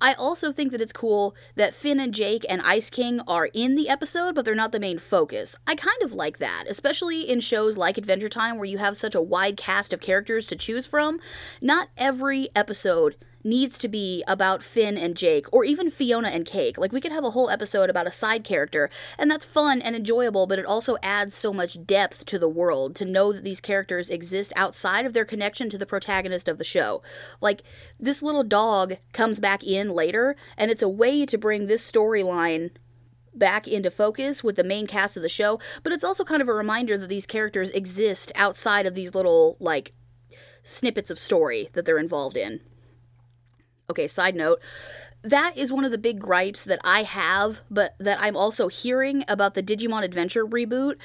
[0.00, 3.76] I also think that it's cool that Finn and Jake and Ice King are in
[3.76, 5.56] the episode, but they're not the main focus.
[5.66, 9.14] I kind of like that, especially in shows like Adventure Time where you have such
[9.14, 11.18] a wide cast of characters to choose from.
[11.62, 16.76] Not every episode needs to be about Finn and Jake, or even Fiona and Cake.
[16.76, 19.96] Like, we could have a whole episode about a side character, and that's fun and
[19.96, 23.60] enjoyable, but it also adds so much depth to the world to know that these
[23.60, 27.02] characters exist outside of their connection to the protagonist of the show.
[27.40, 27.62] Like,
[27.98, 32.72] this little dog comes back in later, and it's a way to bring this storyline
[33.32, 36.48] back into focus with the main cast of the show, but it's also kind of
[36.48, 39.92] a reminder that these characters exist outside of these little, like,
[40.62, 42.60] snippets of story that they're involved in.
[43.88, 44.60] Okay, side note.
[45.22, 49.24] That is one of the big gripes that I have, but that I'm also hearing
[49.28, 50.96] about the Digimon Adventure reboot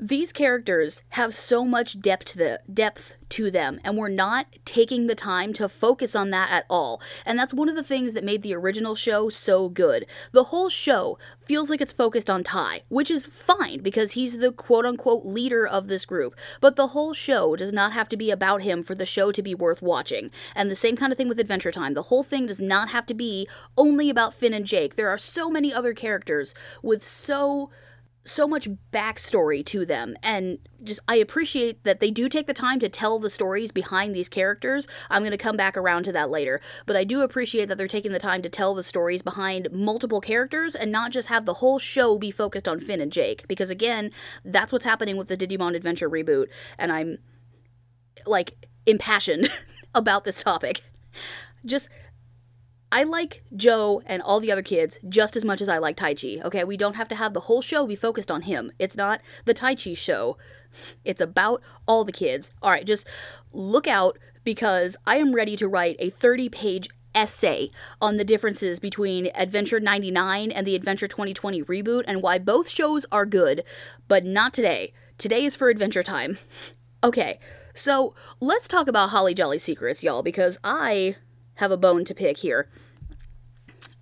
[0.00, 5.06] these characters have so much depth to, the, depth to them and we're not taking
[5.06, 7.00] the time to focus on that at all.
[7.24, 10.06] And that's one of the things that made the original show so good.
[10.32, 14.50] The whole show feels like it's focused on Tai which is fine because he's the
[14.50, 18.30] quote unquote leader of this group but the whole show does not have to be
[18.30, 20.30] about him for the show to be worth watching.
[20.56, 21.94] And the same kind of thing with adventure time.
[21.94, 24.96] The whole thing does not have to be only about finn and jake.
[24.96, 27.70] There are so many other characters with so
[28.24, 32.78] so much backstory to them and just i appreciate that they do take the time
[32.78, 34.88] to tell the stories behind these characters.
[35.10, 36.60] I'm going to come back around to that later.
[36.86, 40.20] But i do appreciate that they're taking the time to tell the stories behind multiple
[40.20, 43.46] characters and not just have the whole show be focused on finn and jake.
[43.46, 44.10] Because again
[44.44, 46.46] that's what's happening with the digimon adventure reboot
[46.78, 47.18] and i'm
[48.26, 48.54] like
[48.86, 49.48] impassioned
[49.94, 50.82] about this topic.
[51.64, 51.88] Just
[52.94, 56.40] I like Joe and all the other kids just as much as I like Taichi.
[56.44, 58.70] Okay, we don't have to have the whole show be focused on him.
[58.78, 60.38] It's not the Taichi show.
[61.04, 62.52] It's about all the kids.
[62.62, 63.08] All right, just
[63.52, 67.68] look out because I am ready to write a 30 page essay
[68.00, 73.04] on the differences between Adventure 99 and the Adventure 2020 reboot and why both shows
[73.10, 73.64] are good,
[74.06, 74.92] but not today.
[75.18, 76.38] Today is for Adventure Time.
[77.02, 77.38] Okay,
[77.74, 81.16] so let's talk about Holly Jolly Secrets, y'all, because I
[81.56, 82.66] have a bone to pick here.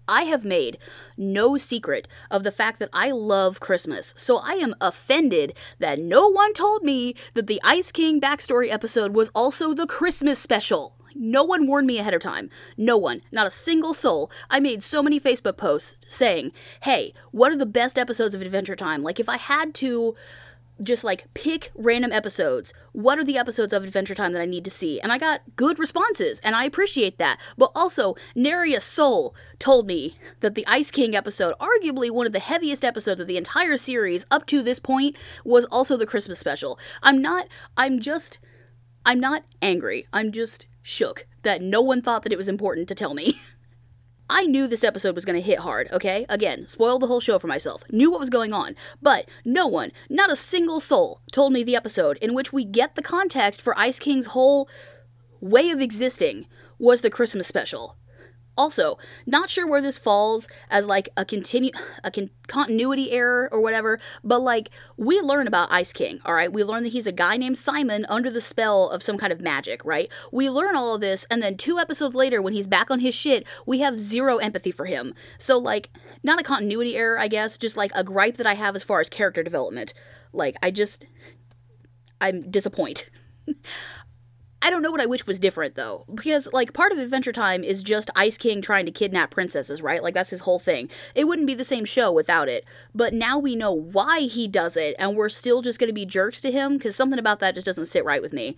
[0.09, 0.79] I have made
[1.17, 6.29] no secret of the fact that I love Christmas, so I am offended that no
[6.29, 10.97] one told me that the Ice King backstory episode was also the Christmas special.
[11.15, 12.51] No one warned me ahead of time.
[12.77, 13.21] No one.
[13.31, 14.31] Not a single soul.
[14.51, 18.77] I made so many Facebook posts saying, hey, what are the best episodes of Adventure
[18.77, 19.03] Time?
[19.03, 20.15] Like, if I had to
[20.81, 22.73] just like pick random episodes.
[22.93, 25.01] What are the episodes of Adventure Time that I need to see?
[25.01, 27.39] And I got good responses, and I appreciate that.
[27.57, 32.39] But also, Naria Soul told me that the Ice King episode, arguably one of the
[32.39, 36.79] heaviest episodes of the entire series up to this point, was also the Christmas special.
[37.03, 38.39] I'm not, I'm just,
[39.05, 40.07] I'm not angry.
[40.13, 43.41] I'm just shook that no one thought that it was important to tell me.
[44.35, 46.25] I knew this episode was going to hit hard, okay?
[46.31, 47.85] Again, spoiled the whole show for myself.
[47.91, 48.77] Knew what was going on.
[49.03, 52.95] But no one, not a single soul, told me the episode in which we get
[52.95, 54.71] the context for Ice King's whole
[55.43, 56.47] way of existing
[56.79, 57.99] was the Christmas special.
[58.55, 61.71] Also, not sure where this falls as like a continue
[62.05, 66.53] a con- continuity error or whatever, but like we learn about Ice King, all right?
[66.53, 69.41] We learn that he's a guy named Simon under the spell of some kind of
[69.41, 70.13] magic, right?
[70.31, 73.15] We learn all of this and then 2 episodes later when he's back on his
[73.15, 75.15] shit, we have zero empathy for him.
[75.39, 75.89] So like
[76.23, 79.01] not a continuity error, I guess, just like a gripe that I have as far
[79.01, 79.95] as character development.
[80.33, 81.07] Like I just
[82.21, 83.09] I'm disappointed.
[84.65, 87.65] I don't know what I wish was different though, because like part of Adventure Time
[87.65, 90.03] is just Ice King trying to kidnap princesses, right?
[90.03, 90.89] Like that's his whole thing.
[91.17, 92.65] It wouldn't be the same show without it.
[92.95, 96.41] But now we know why he does it, and we're still just gonna be jerks
[96.43, 98.57] to him because something about that just doesn't sit right with me.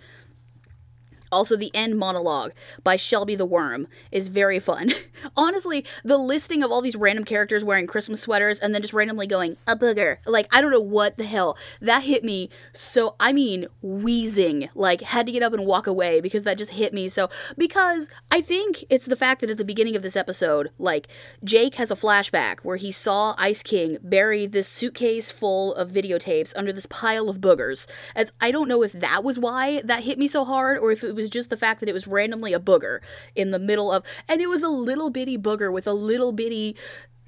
[1.33, 4.91] Also, the end monologue by Shelby the Worm is very fun.
[5.37, 9.27] Honestly, the listing of all these random characters wearing Christmas sweaters and then just randomly
[9.27, 10.19] going, a booger.
[10.27, 11.57] Like, I don't know what the hell.
[11.81, 14.69] That hit me so, I mean, wheezing.
[14.75, 17.29] Like, had to get up and walk away because that just hit me so.
[17.57, 21.09] Because I think it's the fact that at the beginning of this episode, like,
[21.43, 26.53] Jake has a flashback where he saw Ice King bury this suitcase full of videotapes
[26.57, 27.87] under this pile of boogers.
[28.15, 31.05] As I don't know if that was why that hit me so hard or if
[31.05, 32.99] it was was just the fact that it was randomly a booger
[33.35, 36.77] in the middle of, and it was a little bitty booger with a little bitty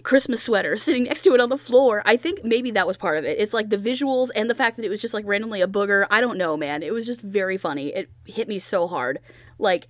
[0.02, 2.02] Christmas sweater sitting next to it on the floor.
[2.04, 3.38] I think maybe that was part of it.
[3.38, 6.06] It's like the visuals and the fact that it was just like randomly a booger.
[6.10, 6.82] I don't know, man.
[6.82, 7.88] It was just very funny.
[7.88, 9.18] It hit me so hard.
[9.58, 9.88] Like,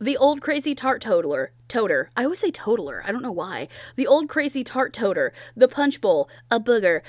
[0.00, 2.10] the old crazy tart totaler, toter.
[2.16, 3.02] I always say totaler.
[3.06, 3.68] I don't know why.
[3.96, 7.00] The old crazy tart toter, the punch bowl, a booger,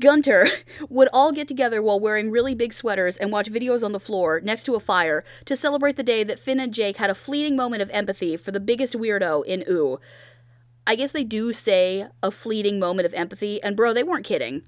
[0.00, 0.46] Gunter
[0.88, 4.40] would all get together while wearing really big sweaters and watch videos on the floor
[4.40, 7.56] next to a fire to celebrate the day that Finn and Jake had a fleeting
[7.56, 9.98] moment of empathy for the biggest weirdo in Ooo.
[10.86, 14.62] I guess they do say a fleeting moment of empathy, and bro, they weren't kidding.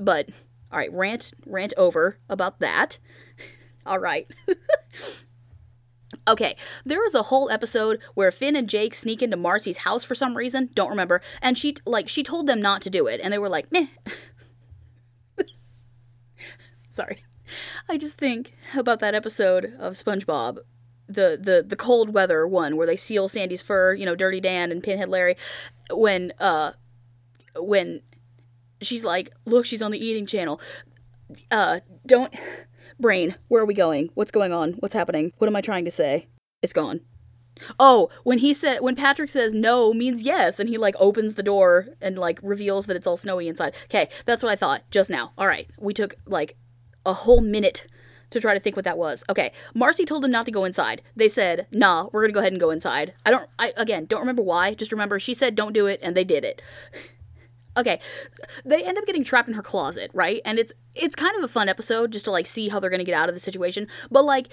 [0.00, 0.30] But
[0.70, 2.98] all right, rant rant over about that.
[3.86, 4.26] all right.
[6.28, 10.14] Okay, there was a whole episode where Finn and Jake sneak into Marcy's house for
[10.14, 13.32] some reason, don't remember, and she like she told them not to do it, and
[13.32, 13.86] they were like, meh.
[16.88, 17.24] Sorry.
[17.88, 20.58] I just think about that episode of SpongeBob,
[21.06, 24.70] the the the cold weather one where they seal Sandy's fur, you know, Dirty Dan
[24.70, 25.36] and Pinhead Larry,
[25.90, 26.72] when uh
[27.56, 28.02] when
[28.80, 30.60] she's like, look, she's on the eating channel.
[31.50, 32.34] Uh, don't
[33.02, 34.10] Brain, where are we going?
[34.14, 34.74] What's going on?
[34.74, 35.32] What's happening?
[35.38, 36.28] What am I trying to say?
[36.62, 37.00] It's gone.
[37.80, 41.42] Oh, when he said when Patrick says no means yes and he like opens the
[41.42, 43.74] door and like reveals that it's all snowy inside.
[43.86, 45.32] Okay, that's what I thought just now.
[45.36, 45.68] All right.
[45.80, 46.56] We took like
[47.04, 47.88] a whole minute
[48.30, 49.24] to try to think what that was.
[49.28, 51.02] Okay, Marcy told them not to go inside.
[51.16, 54.20] They said, "Nah, we're to go ahead and go inside." I don't I again, don't
[54.20, 54.74] remember why.
[54.74, 56.62] Just remember she said don't do it and they did it.
[57.76, 58.00] Okay
[58.64, 61.48] they end up getting trapped in her closet right and it's it's kind of a
[61.48, 64.24] fun episode just to like see how they're gonna get out of the situation but
[64.24, 64.48] like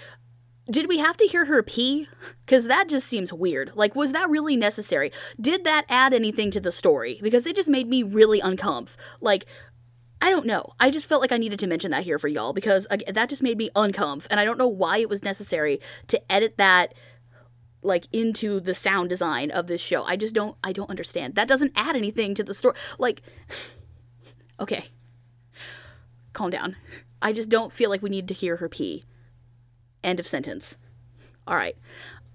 [0.70, 2.08] did we have to hear her pee?
[2.46, 3.72] Because that just seems weird.
[3.74, 5.12] Like, was that really necessary?
[5.42, 7.20] Did that add anything to the story?
[7.24, 8.96] Because it just made me really uncomf.
[9.20, 9.46] Like,
[10.22, 10.74] I don't know.
[10.80, 13.30] I just felt like I needed to mention that here for y'all because again, that
[13.30, 16.94] just made me uncomf, and I don't know why it was necessary to edit that
[17.82, 20.04] like into the sound design of this show.
[20.04, 20.56] I just don't.
[20.64, 21.36] I don't understand.
[21.36, 22.76] That doesn't add anything to the story.
[22.98, 23.22] Like,
[24.60, 24.86] okay,
[26.34, 26.76] calm down.
[27.22, 29.04] I just don't feel like we need to hear her pee.
[30.04, 30.78] End of sentence.
[31.46, 31.76] All right.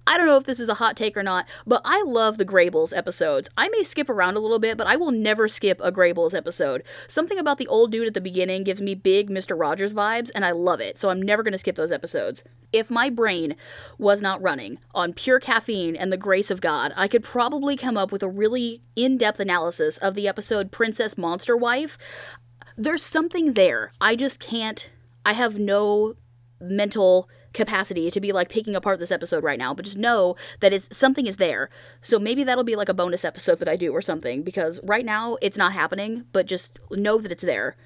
[0.06, 2.44] I don't know if this is a hot take or not, but I love the
[2.44, 3.48] Graybles episodes.
[3.56, 6.82] I may skip around a little bit, but I will never skip a Graybles episode.
[7.06, 9.58] Something about the old dude at the beginning gives me big Mr.
[9.58, 12.44] Rogers vibes, and I love it, so I'm never going to skip those episodes.
[12.72, 13.56] If my brain
[13.98, 17.96] was not running on pure caffeine and the grace of God, I could probably come
[17.96, 21.96] up with a really in depth analysis of the episode Princess Monster Wife.
[22.76, 23.90] There's something there.
[24.00, 24.90] I just can't,
[25.24, 26.16] I have no
[26.60, 30.72] mental capacity to be like picking apart this episode right now, but just know that
[30.72, 31.70] it's something is there.
[32.02, 35.04] So maybe that'll be like a bonus episode that I do or something because right
[35.04, 37.76] now it's not happening, but just know that it's there.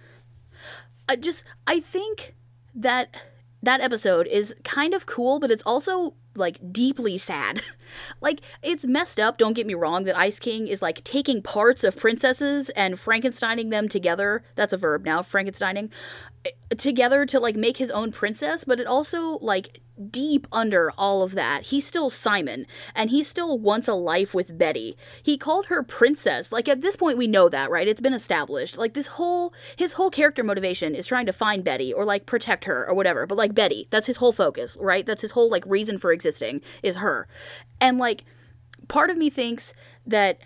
[1.08, 2.34] I just I think
[2.74, 3.22] that
[3.62, 7.62] that episode is kind of cool, but it's also like deeply sad.
[8.20, 11.82] like it's messed up, don't get me wrong, that Ice King is like taking parts
[11.82, 14.44] of princesses and Frankensteining them together.
[14.54, 15.90] That's a verb now, Frankensteining
[16.76, 21.34] together to like make his own princess, but it also like deep under all of
[21.34, 24.96] that, he's still Simon and he still wants a life with Betty.
[25.22, 26.52] He called her princess.
[26.52, 27.88] Like at this point we know that, right?
[27.88, 28.78] It's been established.
[28.78, 32.66] Like this whole his whole character motivation is trying to find Betty or like protect
[32.66, 33.26] her or whatever.
[33.26, 35.06] But like Betty, that's his whole focus, right?
[35.06, 37.28] That's his whole like reason for existing is her.
[37.80, 38.24] And like
[38.88, 39.72] part of me thinks
[40.06, 40.42] that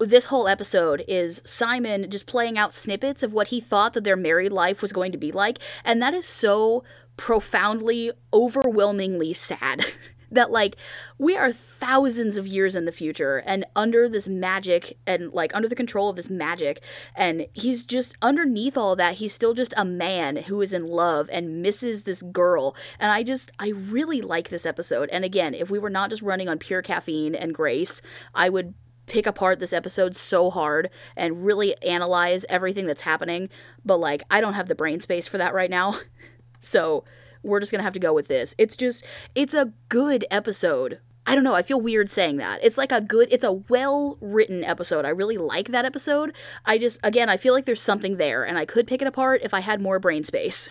[0.00, 4.16] this whole episode is Simon just playing out snippets of what he thought that their
[4.16, 5.58] married life was going to be like.
[5.84, 6.82] And that is so
[7.16, 9.84] profoundly, overwhelmingly sad.
[10.32, 10.76] that like
[11.18, 15.68] we are thousands of years in the future and under this magic and like under
[15.68, 16.82] the control of this magic
[17.16, 21.28] and he's just underneath all that he's still just a man who is in love
[21.32, 25.68] and misses this girl and i just i really like this episode and again if
[25.68, 28.00] we were not just running on pure caffeine and grace
[28.32, 28.72] i would
[29.10, 33.50] pick apart this episode so hard and really analyze everything that's happening,
[33.84, 35.96] but like I don't have the brain space for that right now.
[36.58, 37.04] so,
[37.42, 38.54] we're just going to have to go with this.
[38.58, 41.00] It's just it's a good episode.
[41.26, 42.64] I don't know, I feel weird saying that.
[42.64, 45.04] It's like a good it's a well-written episode.
[45.04, 46.34] I really like that episode.
[46.64, 49.42] I just again, I feel like there's something there and I could pick it apart
[49.44, 50.68] if I had more brain space.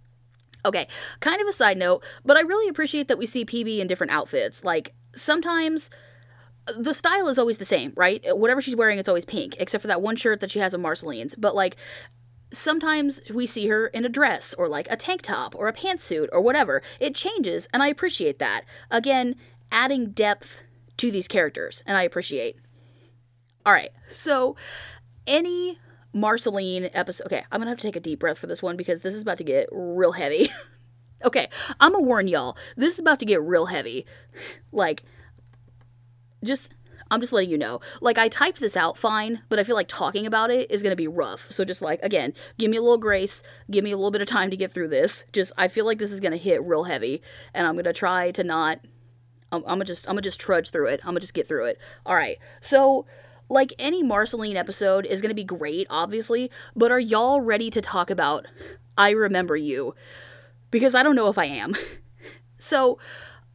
[0.64, 0.88] okay,
[1.20, 4.12] kind of a side note, but I really appreciate that we see PB in different
[4.12, 4.64] outfits.
[4.64, 5.88] Like sometimes
[6.78, 8.22] the style is always the same, right?
[8.36, 10.82] Whatever she's wearing, it's always pink, except for that one shirt that she has on
[10.82, 11.34] Marceline's.
[11.34, 11.76] But like,
[12.50, 16.28] sometimes we see her in a dress or like a tank top or a pantsuit
[16.32, 16.82] or whatever.
[17.00, 18.62] It changes, and I appreciate that.
[18.90, 19.36] Again,
[19.70, 20.64] adding depth
[20.98, 22.56] to these characters, and I appreciate.
[23.64, 24.56] All right, so
[25.26, 25.78] any
[26.12, 27.26] Marceline episode.
[27.26, 29.22] Okay, I'm gonna have to take a deep breath for this one because this is
[29.22, 30.48] about to get real heavy.
[31.24, 31.48] okay,
[31.78, 32.56] I'm gonna warn y'all.
[32.76, 34.06] This is about to get real heavy.
[34.72, 35.02] like,
[36.46, 36.70] just
[37.10, 37.80] I'm just letting you know.
[38.00, 40.90] Like I typed this out fine, but I feel like talking about it is going
[40.90, 41.50] to be rough.
[41.50, 44.26] So just like again, give me a little grace, give me a little bit of
[44.26, 45.24] time to get through this.
[45.32, 47.22] Just I feel like this is going to hit real heavy
[47.54, 48.80] and I'm going to try to not
[49.52, 51.00] I'm, going to just I'm going to just trudge through it.
[51.02, 51.78] I'm going to just get through it.
[52.04, 52.38] All right.
[52.60, 53.06] So
[53.48, 57.80] like any Marceline episode is going to be great, obviously, but are y'all ready to
[57.80, 58.46] talk about
[58.96, 59.94] I remember you?
[60.70, 61.74] Because I don't know if I am.
[62.58, 62.98] so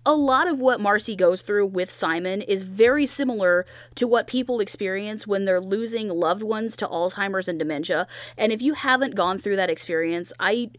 [0.05, 4.59] a lot of what Marcy goes through with Simon is very similar to what people
[4.59, 8.07] experience when they're losing loved ones to Alzheimer's and dementia.
[8.37, 10.71] And if you haven't gone through that experience, I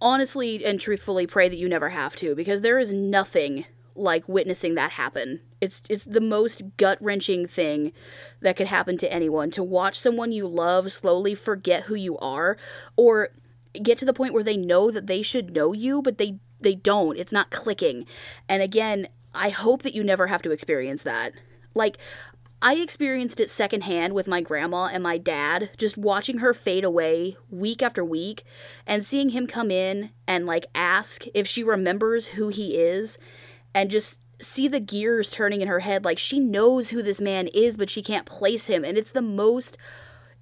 [0.00, 4.74] honestly and truthfully pray that you never have to because there is nothing like witnessing
[4.74, 5.40] that happen.
[5.62, 7.92] It's it's the most gut-wrenching thing
[8.40, 12.58] that could happen to anyone to watch someone you love slowly forget who you are
[12.96, 13.30] or
[13.82, 16.74] get to the point where they know that they should know you but they they
[16.74, 17.18] don't.
[17.18, 18.06] It's not clicking.
[18.48, 21.32] And again, I hope that you never have to experience that.
[21.74, 21.98] Like,
[22.62, 27.36] I experienced it secondhand with my grandma and my dad, just watching her fade away
[27.50, 28.44] week after week
[28.86, 33.18] and seeing him come in and like ask if she remembers who he is
[33.74, 37.46] and just see the gears turning in her head like she knows who this man
[37.48, 39.78] is but she can't place him and it's the most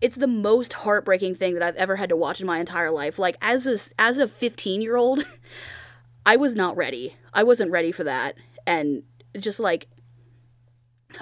[0.01, 3.19] it's the most heartbreaking thing that I've ever had to watch in my entire life
[3.21, 5.25] like as a as a 15 year old
[6.27, 7.17] I was not ready.
[7.33, 8.37] I wasn't ready for that.
[8.67, 9.03] And
[9.39, 9.89] just like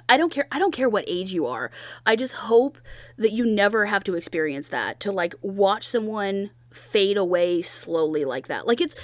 [0.08, 1.70] I don't care I don't care what age you are.
[2.06, 2.78] I just hope
[3.18, 8.48] that you never have to experience that to like watch someone fade away slowly like
[8.48, 8.66] that.
[8.66, 8.96] Like it's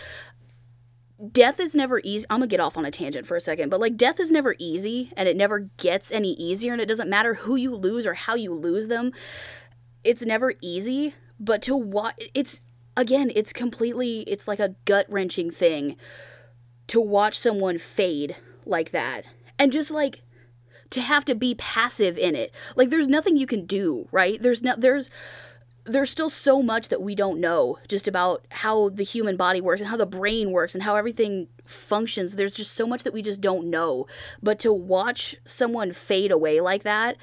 [1.32, 2.26] death is never easy.
[2.30, 4.54] I'm gonna get off on a tangent for a second, but like death is never
[4.58, 8.14] easy and it never gets any easier and it doesn't matter who you lose or
[8.14, 9.12] how you lose them.
[10.04, 12.60] It's never easy, but to watch it's
[12.98, 15.96] again, it's completely it's like a gut-wrenching thing
[16.88, 18.36] to watch someone fade
[18.66, 19.22] like that.
[19.58, 20.22] And just like
[20.90, 22.52] to have to be passive in it.
[22.76, 24.40] Like there's nothing you can do, right?
[24.40, 25.10] There's no there's
[25.84, 29.80] there's still so much that we don't know just about how the human body works
[29.80, 32.36] and how the brain works and how everything functions.
[32.36, 34.06] There's just so much that we just don't know.
[34.42, 37.16] But to watch someone fade away like that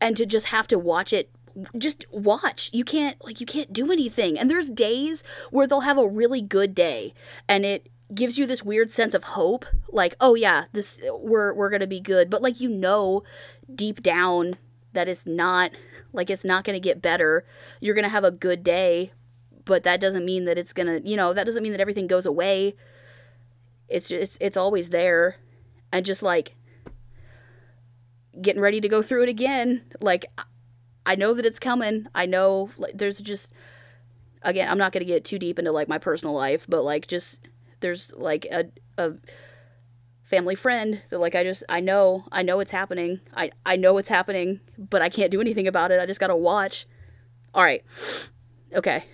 [0.00, 1.30] and to just have to watch it
[1.76, 2.70] just watch.
[2.72, 4.38] You can't like you can't do anything.
[4.38, 7.14] And there's days where they'll have a really good day
[7.48, 11.70] and it gives you this weird sense of hope like oh yeah this we're we're
[11.70, 13.22] going to be good but like you know
[13.74, 14.52] deep down
[14.92, 15.72] that it's not
[16.14, 17.44] like it's not going to get better.
[17.80, 19.12] You're going to have a good day,
[19.64, 22.06] but that doesn't mean that it's going to, you know, that doesn't mean that everything
[22.06, 22.74] goes away.
[23.88, 25.36] It's just it's always there
[25.92, 26.54] and just like
[28.40, 29.84] getting ready to go through it again.
[30.00, 30.26] Like
[31.06, 32.06] I know that it's coming.
[32.14, 33.54] I know like there's just
[34.42, 37.06] again, I'm not going to get too deep into like my personal life, but like
[37.08, 37.40] just
[37.80, 38.66] there's like a
[38.98, 39.14] a
[40.22, 43.20] family friend that like I just I know I know it's happening.
[43.36, 46.00] I I know it's happening, but I can't do anything about it.
[46.00, 46.86] I just got to watch.
[47.54, 47.84] All right.
[48.74, 49.04] Okay.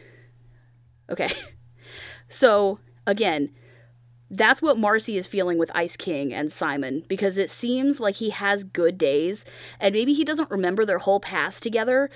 [1.08, 1.28] Okay.
[2.32, 3.50] So, again,
[4.30, 8.30] that's what Marcy is feeling with Ice King and Simon because it seems like he
[8.30, 9.44] has good days
[9.80, 12.08] and maybe he doesn't remember their whole past together,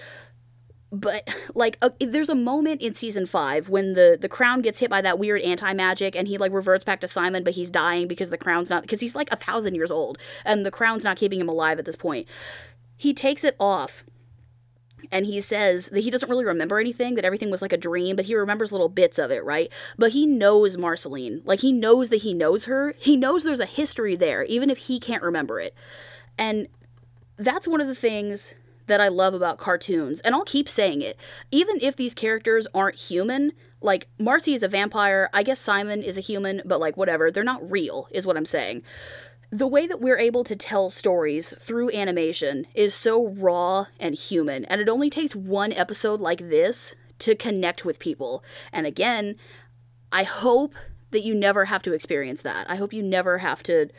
[0.92, 4.88] but like uh, there's a moment in season five when the the crown gets hit
[4.88, 8.30] by that weird anti-magic and he like reverts back to simon but he's dying because
[8.30, 11.40] the crown's not because he's like a thousand years old and the crown's not keeping
[11.40, 12.28] him alive at this point.
[12.96, 14.04] He takes it off
[15.10, 18.16] and he says that he doesn't really remember anything that everything was like a dream
[18.16, 19.70] but he remembers little bits of it right?
[19.98, 21.42] But he knows marceline.
[21.44, 22.94] Like he knows that he knows her.
[22.98, 25.74] He knows there's a history there even if he can't remember it.
[26.38, 26.68] And
[27.36, 28.54] that's one of the things
[28.86, 31.16] that I love about cartoons, and I'll keep saying it.
[31.50, 36.18] Even if these characters aren't human, like Marcy is a vampire, I guess Simon is
[36.18, 38.82] a human, but like whatever, they're not real, is what I'm saying.
[39.54, 44.64] The way that we're able to tell stories through animation is so raw and human,
[44.64, 48.42] and it only takes one episode like this to connect with people.
[48.72, 49.36] And again,
[50.10, 50.74] I hope
[51.12, 52.68] that you never have to experience that.
[52.68, 53.90] I hope you never have to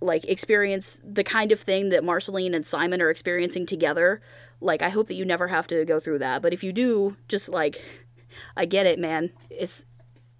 [0.00, 4.20] like experience the kind of thing that Marceline and Simon are experiencing together.
[4.60, 6.42] Like I hope that you never have to go through that.
[6.42, 7.80] But if you do, just like
[8.56, 9.30] I get it, man.
[9.50, 9.84] It's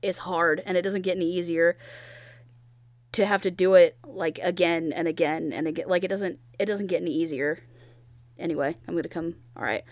[0.02, 1.76] it's hard and it doesn't get any easier
[3.14, 5.88] to have to do it like again and again and again.
[5.88, 7.64] Like it doesn't it doesn't get any easier.
[8.38, 9.36] Anyway, I'm to come.
[9.56, 9.84] All right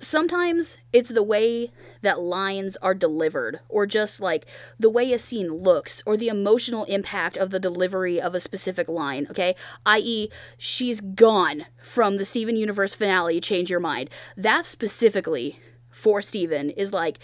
[0.00, 1.70] sometimes it's the way
[2.02, 4.46] that lines are delivered, or just like
[4.78, 8.88] the way a scene looks, or the emotional impact of the delivery of a specific
[8.88, 9.54] line, okay?
[9.84, 14.10] I.e., she's gone from the Steven Universe finale, Change Your Mind.
[14.36, 15.58] That specifically
[15.90, 17.18] for Steven is like.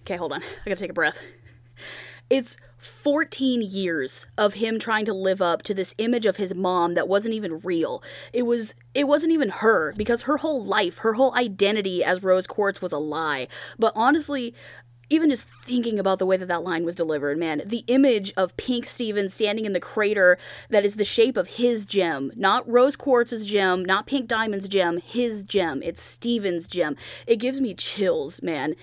[0.00, 0.42] Okay, hold on.
[0.42, 1.18] I gotta take a breath.
[2.30, 6.94] It's 14 years of him trying to live up to this image of his mom
[6.94, 8.02] that wasn't even real.
[8.32, 12.46] It was it wasn't even her because her whole life, her whole identity as Rose
[12.46, 13.48] Quartz was a lie.
[13.78, 14.54] But honestly,
[15.10, 18.56] even just thinking about the way that that line was delivered, man, the image of
[18.56, 20.38] Pink Steven standing in the crater
[20.70, 24.98] that is the shape of his gem, not Rose Quartz's gem, not Pink Diamond's gem,
[24.98, 25.82] his gem.
[25.82, 26.96] It's Steven's gem.
[27.26, 28.74] It gives me chills, man,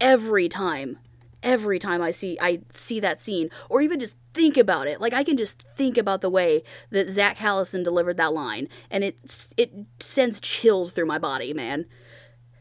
[0.00, 0.98] every time
[1.42, 5.00] every time I see I see that scene or even just think about it.
[5.00, 9.04] Like I can just think about the way that Zach Callison delivered that line and
[9.04, 11.86] it it sends chills through my body, man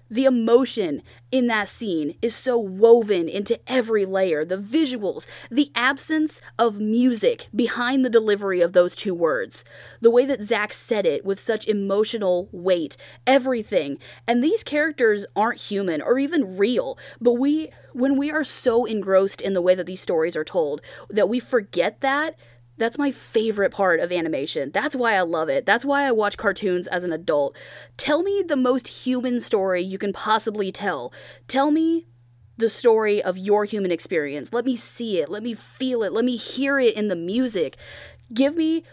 [0.09, 1.01] the emotion
[1.31, 4.43] in that scene is so woven into every layer.
[4.43, 9.63] The visuals, the absence of music behind the delivery of those two words,
[10.01, 12.97] the way that Zach said it with such emotional weight,
[13.27, 13.99] everything.
[14.27, 19.41] And these characters aren't human or even real, but we, when we are so engrossed
[19.41, 22.35] in the way that these stories are told, that we forget that
[22.79, 24.71] that's my favorite part of animation.
[24.71, 25.65] That's why I love it.
[25.65, 27.55] That's why I watch cartoons as an adult.
[27.97, 31.13] Tell me the most human story you can possibly tell.
[31.47, 32.07] Tell me
[32.57, 34.51] the story of your human experience.
[34.51, 35.29] Let me see it.
[35.29, 36.11] Let me feel it.
[36.11, 37.77] Let me hear it in the music.
[38.33, 38.83] Give me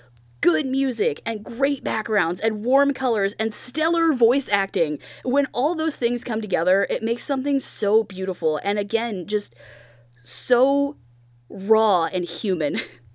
[0.41, 4.99] good music and great backgrounds and warm colors and stellar voice acting.
[5.25, 9.55] When all those things come together, it makes something so beautiful and again, just
[10.23, 10.97] so
[11.49, 12.79] raw and human.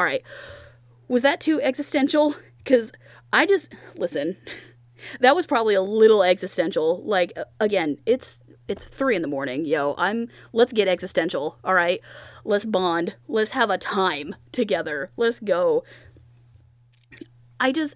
[0.00, 0.22] All right.
[1.08, 2.34] Was that too existential?
[2.56, 2.90] Because
[3.34, 4.38] I just, listen,
[5.20, 7.02] that was probably a little existential.
[7.04, 9.94] Like, again, it's it's three in the morning, yo.
[9.98, 12.00] I'm let's get existential, all right?
[12.44, 13.16] Let's bond.
[13.28, 15.10] Let's have a time together.
[15.18, 15.84] Let's go.
[17.58, 17.94] I just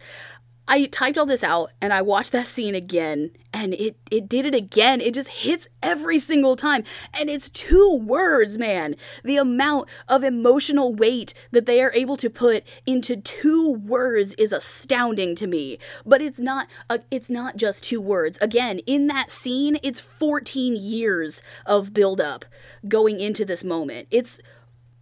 [0.66, 4.46] I typed all this out and I watched that scene again and it it did
[4.46, 5.00] it again.
[5.00, 6.84] It just hits every single time.
[7.18, 8.96] And it's two words, man.
[9.22, 14.52] The amount of emotional weight that they are able to put into two words is
[14.52, 15.78] astounding to me.
[16.06, 18.38] But it's not a, it's not just two words.
[18.40, 22.46] Again, in that scene, it's 14 years of build up
[22.88, 24.08] going into this moment.
[24.10, 24.40] It's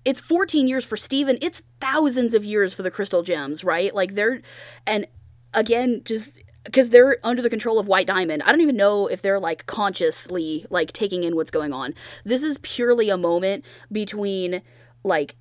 [0.04, 1.38] it's 14 years for Steven.
[1.40, 3.94] It's thousands of years for the crystal gems, right?
[3.94, 4.42] Like they're
[4.86, 5.06] and
[5.54, 6.32] again, just
[6.64, 8.42] because they're under the control of White Diamond.
[8.44, 11.94] I don't even know if they're like consciously like taking in what's going on.
[12.24, 14.62] This is purely a moment between
[15.02, 15.36] like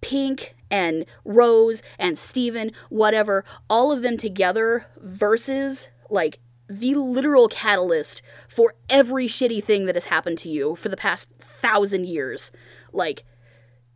[0.00, 8.22] Pink and Rose and Steven, whatever, all of them together versus like the literal catalyst
[8.48, 12.52] for every shitty thing that has happened to you for the past thousand years.
[12.92, 13.24] Like,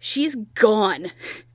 [0.04, 1.06] she's gone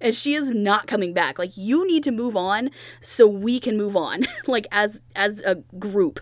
[0.01, 1.37] and she is not coming back.
[1.37, 5.55] Like you need to move on so we can move on like as as a
[5.77, 6.19] group.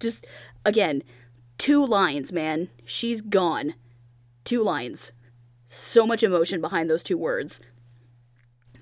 [0.00, 0.26] Just
[0.64, 1.04] again
[1.56, 2.68] two lines man.
[2.84, 3.74] She's gone.
[4.44, 5.12] Two lines.
[5.66, 7.60] So much emotion behind those two words.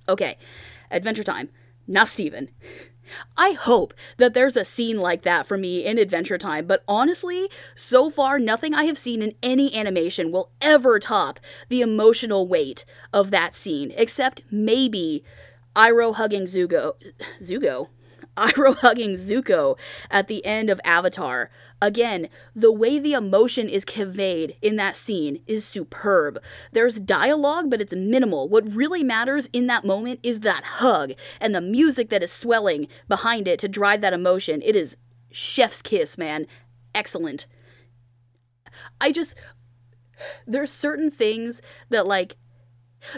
[0.08, 0.38] Okay
[0.90, 1.50] adventure time.
[1.86, 2.48] Now steven
[3.36, 7.48] I hope that there's a scene like that for me in Adventure Time, but honestly,
[7.74, 12.84] so far, nothing I have seen in any animation will ever top the emotional weight
[13.12, 15.24] of that scene, except maybe
[15.74, 16.94] Iroh hugging Zuko.
[17.40, 17.88] Zuko?
[18.36, 19.78] Iroh hugging Zuko
[20.10, 21.50] at the end of Avatar.
[21.80, 26.42] Again, the way the emotion is conveyed in that scene is superb.
[26.72, 28.48] There's dialogue, but it's minimal.
[28.48, 32.88] What really matters in that moment is that hug and the music that is swelling
[33.08, 34.62] behind it to drive that emotion.
[34.62, 34.96] It is
[35.30, 36.46] chef's kiss, man.
[36.94, 37.46] Excellent.
[39.00, 39.36] I just.
[40.46, 42.36] There's certain things that, like,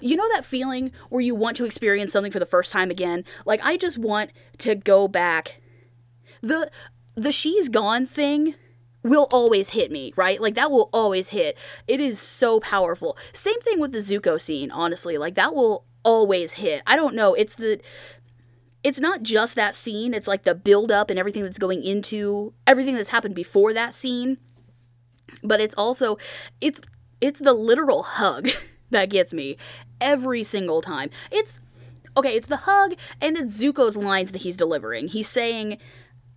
[0.03, 3.25] you know that feeling where you want to experience something for the first time again?
[3.45, 5.61] Like I just want to go back.
[6.41, 6.71] The
[7.15, 8.55] the she's gone thing
[9.03, 10.41] will always hit me, right?
[10.41, 11.57] Like that will always hit.
[11.87, 13.17] It is so powerful.
[13.33, 15.17] Same thing with the Zuko scene, honestly.
[15.17, 16.83] Like that will always hit.
[16.87, 17.35] I don't know.
[17.35, 17.81] It's the
[18.83, 22.55] it's not just that scene, it's like the build up and everything that's going into
[22.67, 24.39] everything that's happened before that scene.
[25.43, 26.19] But it's also
[26.61, 26.81] it's
[27.21, 28.49] it's the literal hug
[28.97, 29.57] that gets me
[30.01, 31.11] every single time.
[31.31, 31.61] It's
[32.17, 35.09] okay, it's the hug and it's Zuko's lines that he's delivering.
[35.09, 35.79] He's saying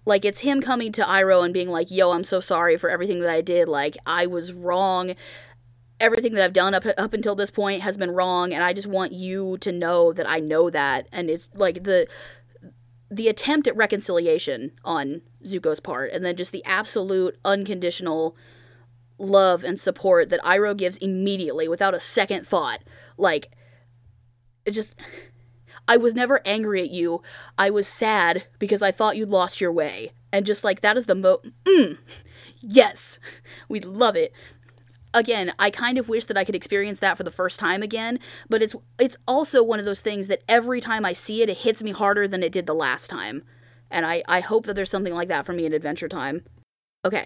[0.05, 3.21] like it's him coming to Iroh and being like, "Yo, I'm so sorry for everything
[3.21, 3.67] that I did.
[3.67, 5.15] Like I was wrong.
[5.99, 8.87] Everything that I've done up up until this point has been wrong, and I just
[8.87, 12.07] want you to know that I know that." And it's like the
[13.11, 18.35] the attempt at reconciliation on Zuko's part, and then just the absolute unconditional
[19.19, 22.79] love and support that Iroh gives immediately without a second thought.
[23.17, 23.51] Like,
[24.65, 24.95] it just.
[25.87, 27.23] I was never angry at you.
[27.57, 30.11] I was sad because I thought you'd lost your way.
[30.31, 31.41] And just like that is the mo.
[31.65, 31.97] Mm,
[32.61, 33.19] yes,
[33.67, 34.31] we love it.
[35.13, 38.19] Again, I kind of wish that I could experience that for the first time again,
[38.47, 41.57] but it's it's also one of those things that every time I see it, it
[41.57, 43.43] hits me harder than it did the last time.
[43.89, 46.43] And I, I hope that there's something like that for me in Adventure Time.
[47.03, 47.25] Okay,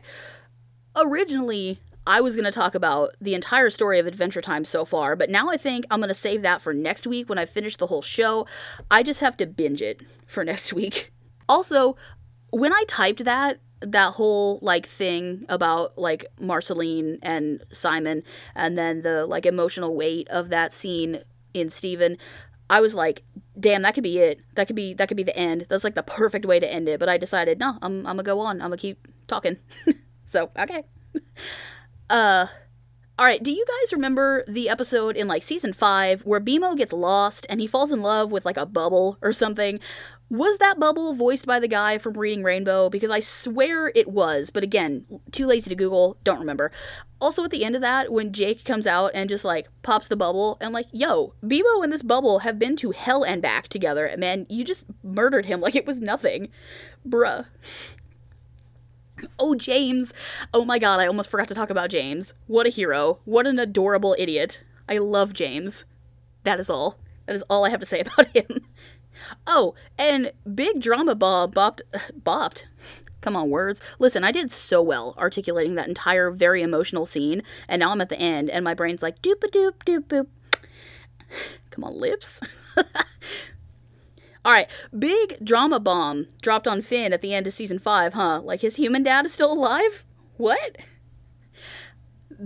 [0.95, 5.15] originally I was going to talk about the entire story of Adventure Time so far,
[5.15, 7.77] but now I think I'm going to save that for next week when I finish
[7.77, 8.45] the whole show.
[8.91, 11.11] I just have to binge it for next week.
[11.47, 11.95] Also,
[12.51, 18.23] when I typed that, that whole like thing about like Marceline and Simon
[18.55, 21.21] and then the like emotional weight of that scene
[21.53, 22.17] in Steven,
[22.69, 23.23] I was like,
[23.59, 24.41] damn, that could be it.
[24.55, 25.65] That could be that could be the end.
[25.69, 26.99] That's like the perfect way to end it.
[26.99, 28.61] But I decided, no, I'm I'm gonna go on.
[28.61, 29.57] I'm gonna keep talking.
[30.33, 30.83] So, okay.
[32.09, 32.47] uh
[33.19, 36.91] all right, do you guys remember the episode in like season 5 where BMO gets
[36.91, 39.79] lost and he falls in love with like a bubble or something?
[40.31, 42.89] Was that bubble voiced by the guy from Reading Rainbow?
[42.89, 46.71] Because I swear it was, but again, too lazy to Google, don't remember.
[47.21, 50.15] Also, at the end of that, when Jake comes out and just like pops the
[50.15, 54.11] bubble, and like, yo, BMO and this bubble have been to hell and back together.
[54.17, 56.49] Man, you just murdered him like it was nothing.
[57.07, 57.45] Bruh.
[59.39, 60.13] Oh, James.
[60.53, 62.33] Oh my god, I almost forgot to talk about James.
[62.47, 63.19] What a hero.
[63.25, 64.63] What an adorable idiot.
[64.87, 65.85] I love James.
[66.43, 66.97] That is all.
[67.25, 68.65] That is all I have to say about him.
[69.47, 71.81] Oh, and Big Drama Bob bopped.
[72.23, 72.65] bopped.
[73.21, 73.81] Come on, words.
[73.99, 78.09] Listen, I did so well articulating that entire very emotional scene, and now I'm at
[78.09, 80.27] the end, and my brain's like doop a doop doop boop.
[81.69, 82.41] Come on, lips.
[84.45, 84.67] All right,
[84.97, 88.41] big drama bomb dropped on Finn at the end of season five, huh?
[88.41, 90.05] Like his human dad is still alive?
[90.37, 90.77] What?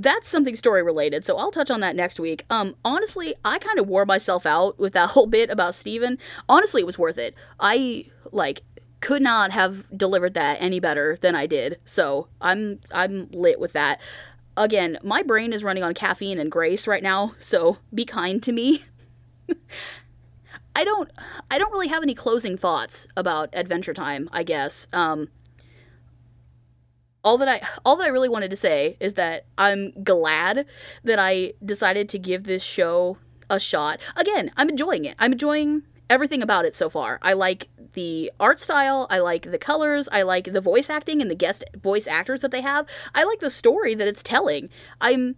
[0.01, 2.45] that's something story related, so I'll touch on that next week.
[2.49, 6.17] Um, honestly, I kind of wore myself out with that whole bit about Steven.
[6.47, 7.35] Honestly, it was worth it.
[7.59, 8.61] I like
[8.99, 11.79] could not have delivered that any better than I did.
[11.85, 13.99] So I'm I'm lit with that.
[14.55, 18.51] Again, my brain is running on caffeine and grace right now, so be kind to
[18.51, 18.85] me.
[20.77, 21.11] I don't
[21.49, 24.87] I don't really have any closing thoughts about Adventure Time, I guess.
[24.93, 25.29] Um
[27.23, 30.67] all that I all that I really wanted to say is that I'm glad
[31.03, 33.17] that I decided to give this show
[33.49, 33.99] a shot.
[34.15, 35.15] Again, I'm enjoying it.
[35.17, 37.17] I'm enjoying everything about it so far.
[37.23, 41.31] I like the art style, I like the colors, I like the voice acting and
[41.31, 42.85] the guest voice actors that they have.
[43.15, 44.69] I like the story that it's telling.
[45.01, 45.37] I'm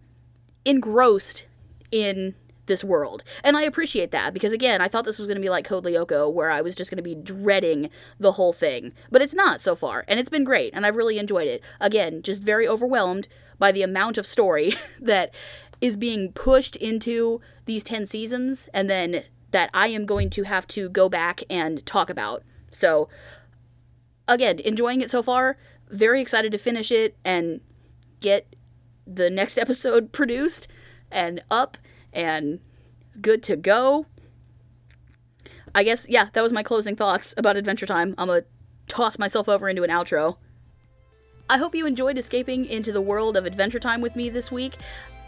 [0.66, 1.46] engrossed
[1.92, 2.36] in
[2.70, 3.26] this world.
[3.44, 5.84] And I appreciate that because again, I thought this was going to be like Code
[5.84, 8.94] Lyoko where I was just going to be dreading the whole thing.
[9.12, 11.62] But it's not so far, and it's been great and I've really enjoyed it.
[11.82, 15.34] Again, just very overwhelmed by the amount of story that
[15.82, 20.68] is being pushed into these 10 seasons and then that I am going to have
[20.68, 22.44] to go back and talk about.
[22.72, 23.10] So
[24.28, 25.58] again, enjoying it so far.
[25.90, 27.62] Very excited to finish it and
[28.20, 28.56] get
[29.08, 30.68] the next episode produced
[31.12, 31.78] and up
[32.14, 32.60] and
[33.22, 34.05] good to go.
[35.74, 38.16] I guess, yeah, that was my closing thoughts about Adventure Time.
[38.18, 38.43] I'm gonna
[38.88, 40.38] toss myself over into an outro.
[41.49, 44.78] I hope you enjoyed escaping into the world of Adventure Time with me this week.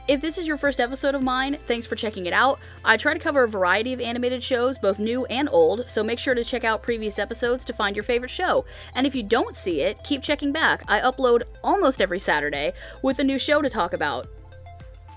[0.08, 2.60] If this is your first episode of mine, thanks for checking it out.
[2.84, 6.20] I try to cover a variety of animated shows, both new and old, so make
[6.20, 8.66] sure to check out previous episodes to find your favorite show.
[8.96, 10.84] And if you don't see it, keep checking back.
[10.88, 14.28] I upload almost every Saturday with a new show to talk about.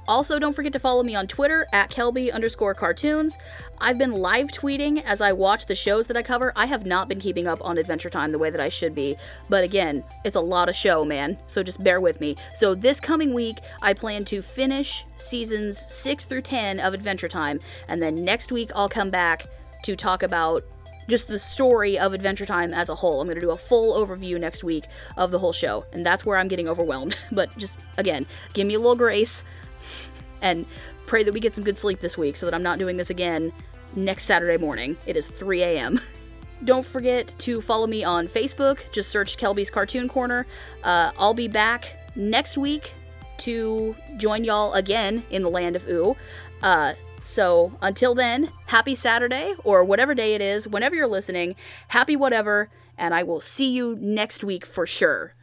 [0.07, 3.39] Also, don't forget to follow me on Twitter at Kelby underscore cartoons.
[3.79, 6.53] I've been live tweeting as I watch the shows that I cover.
[6.57, 9.17] I have not been keeping up on Adventure Time the way that I should be,
[9.49, 12.37] but again, it's a lot of show, man, so just bear with me.
[12.53, 17.61] So, this coming week, I plan to finish seasons 6 through 10 of Adventure Time,
[17.89, 19.47] and then next week, I'll come back
[19.85, 20.65] to talk about
[21.09, 23.21] just the story of Adventure Time as a whole.
[23.21, 24.85] I'm going to do a full overview next week
[25.17, 27.17] of the whole show, and that's where I'm getting overwhelmed.
[27.33, 29.45] but just, again, give me a little grace
[30.45, 30.67] and
[31.07, 33.11] pray that we get some good sleep this week so that I'm not doing this
[33.11, 33.53] again
[33.97, 34.97] next Saturday morning.
[35.07, 36.01] It is 3 a.m.
[36.65, 38.91] Don't forget to follow me on Facebook.
[38.93, 40.47] Just search Kelby's Cartoon Corner.
[40.85, 42.95] Uh, I'll be back next week
[43.39, 46.17] to join y'all again in the land of Ooo.
[46.63, 51.57] Uh, so until then, happy Saturday or whatever day it is, whenever you're listening,
[51.89, 55.35] happy whatever, and I will see you next week for sure.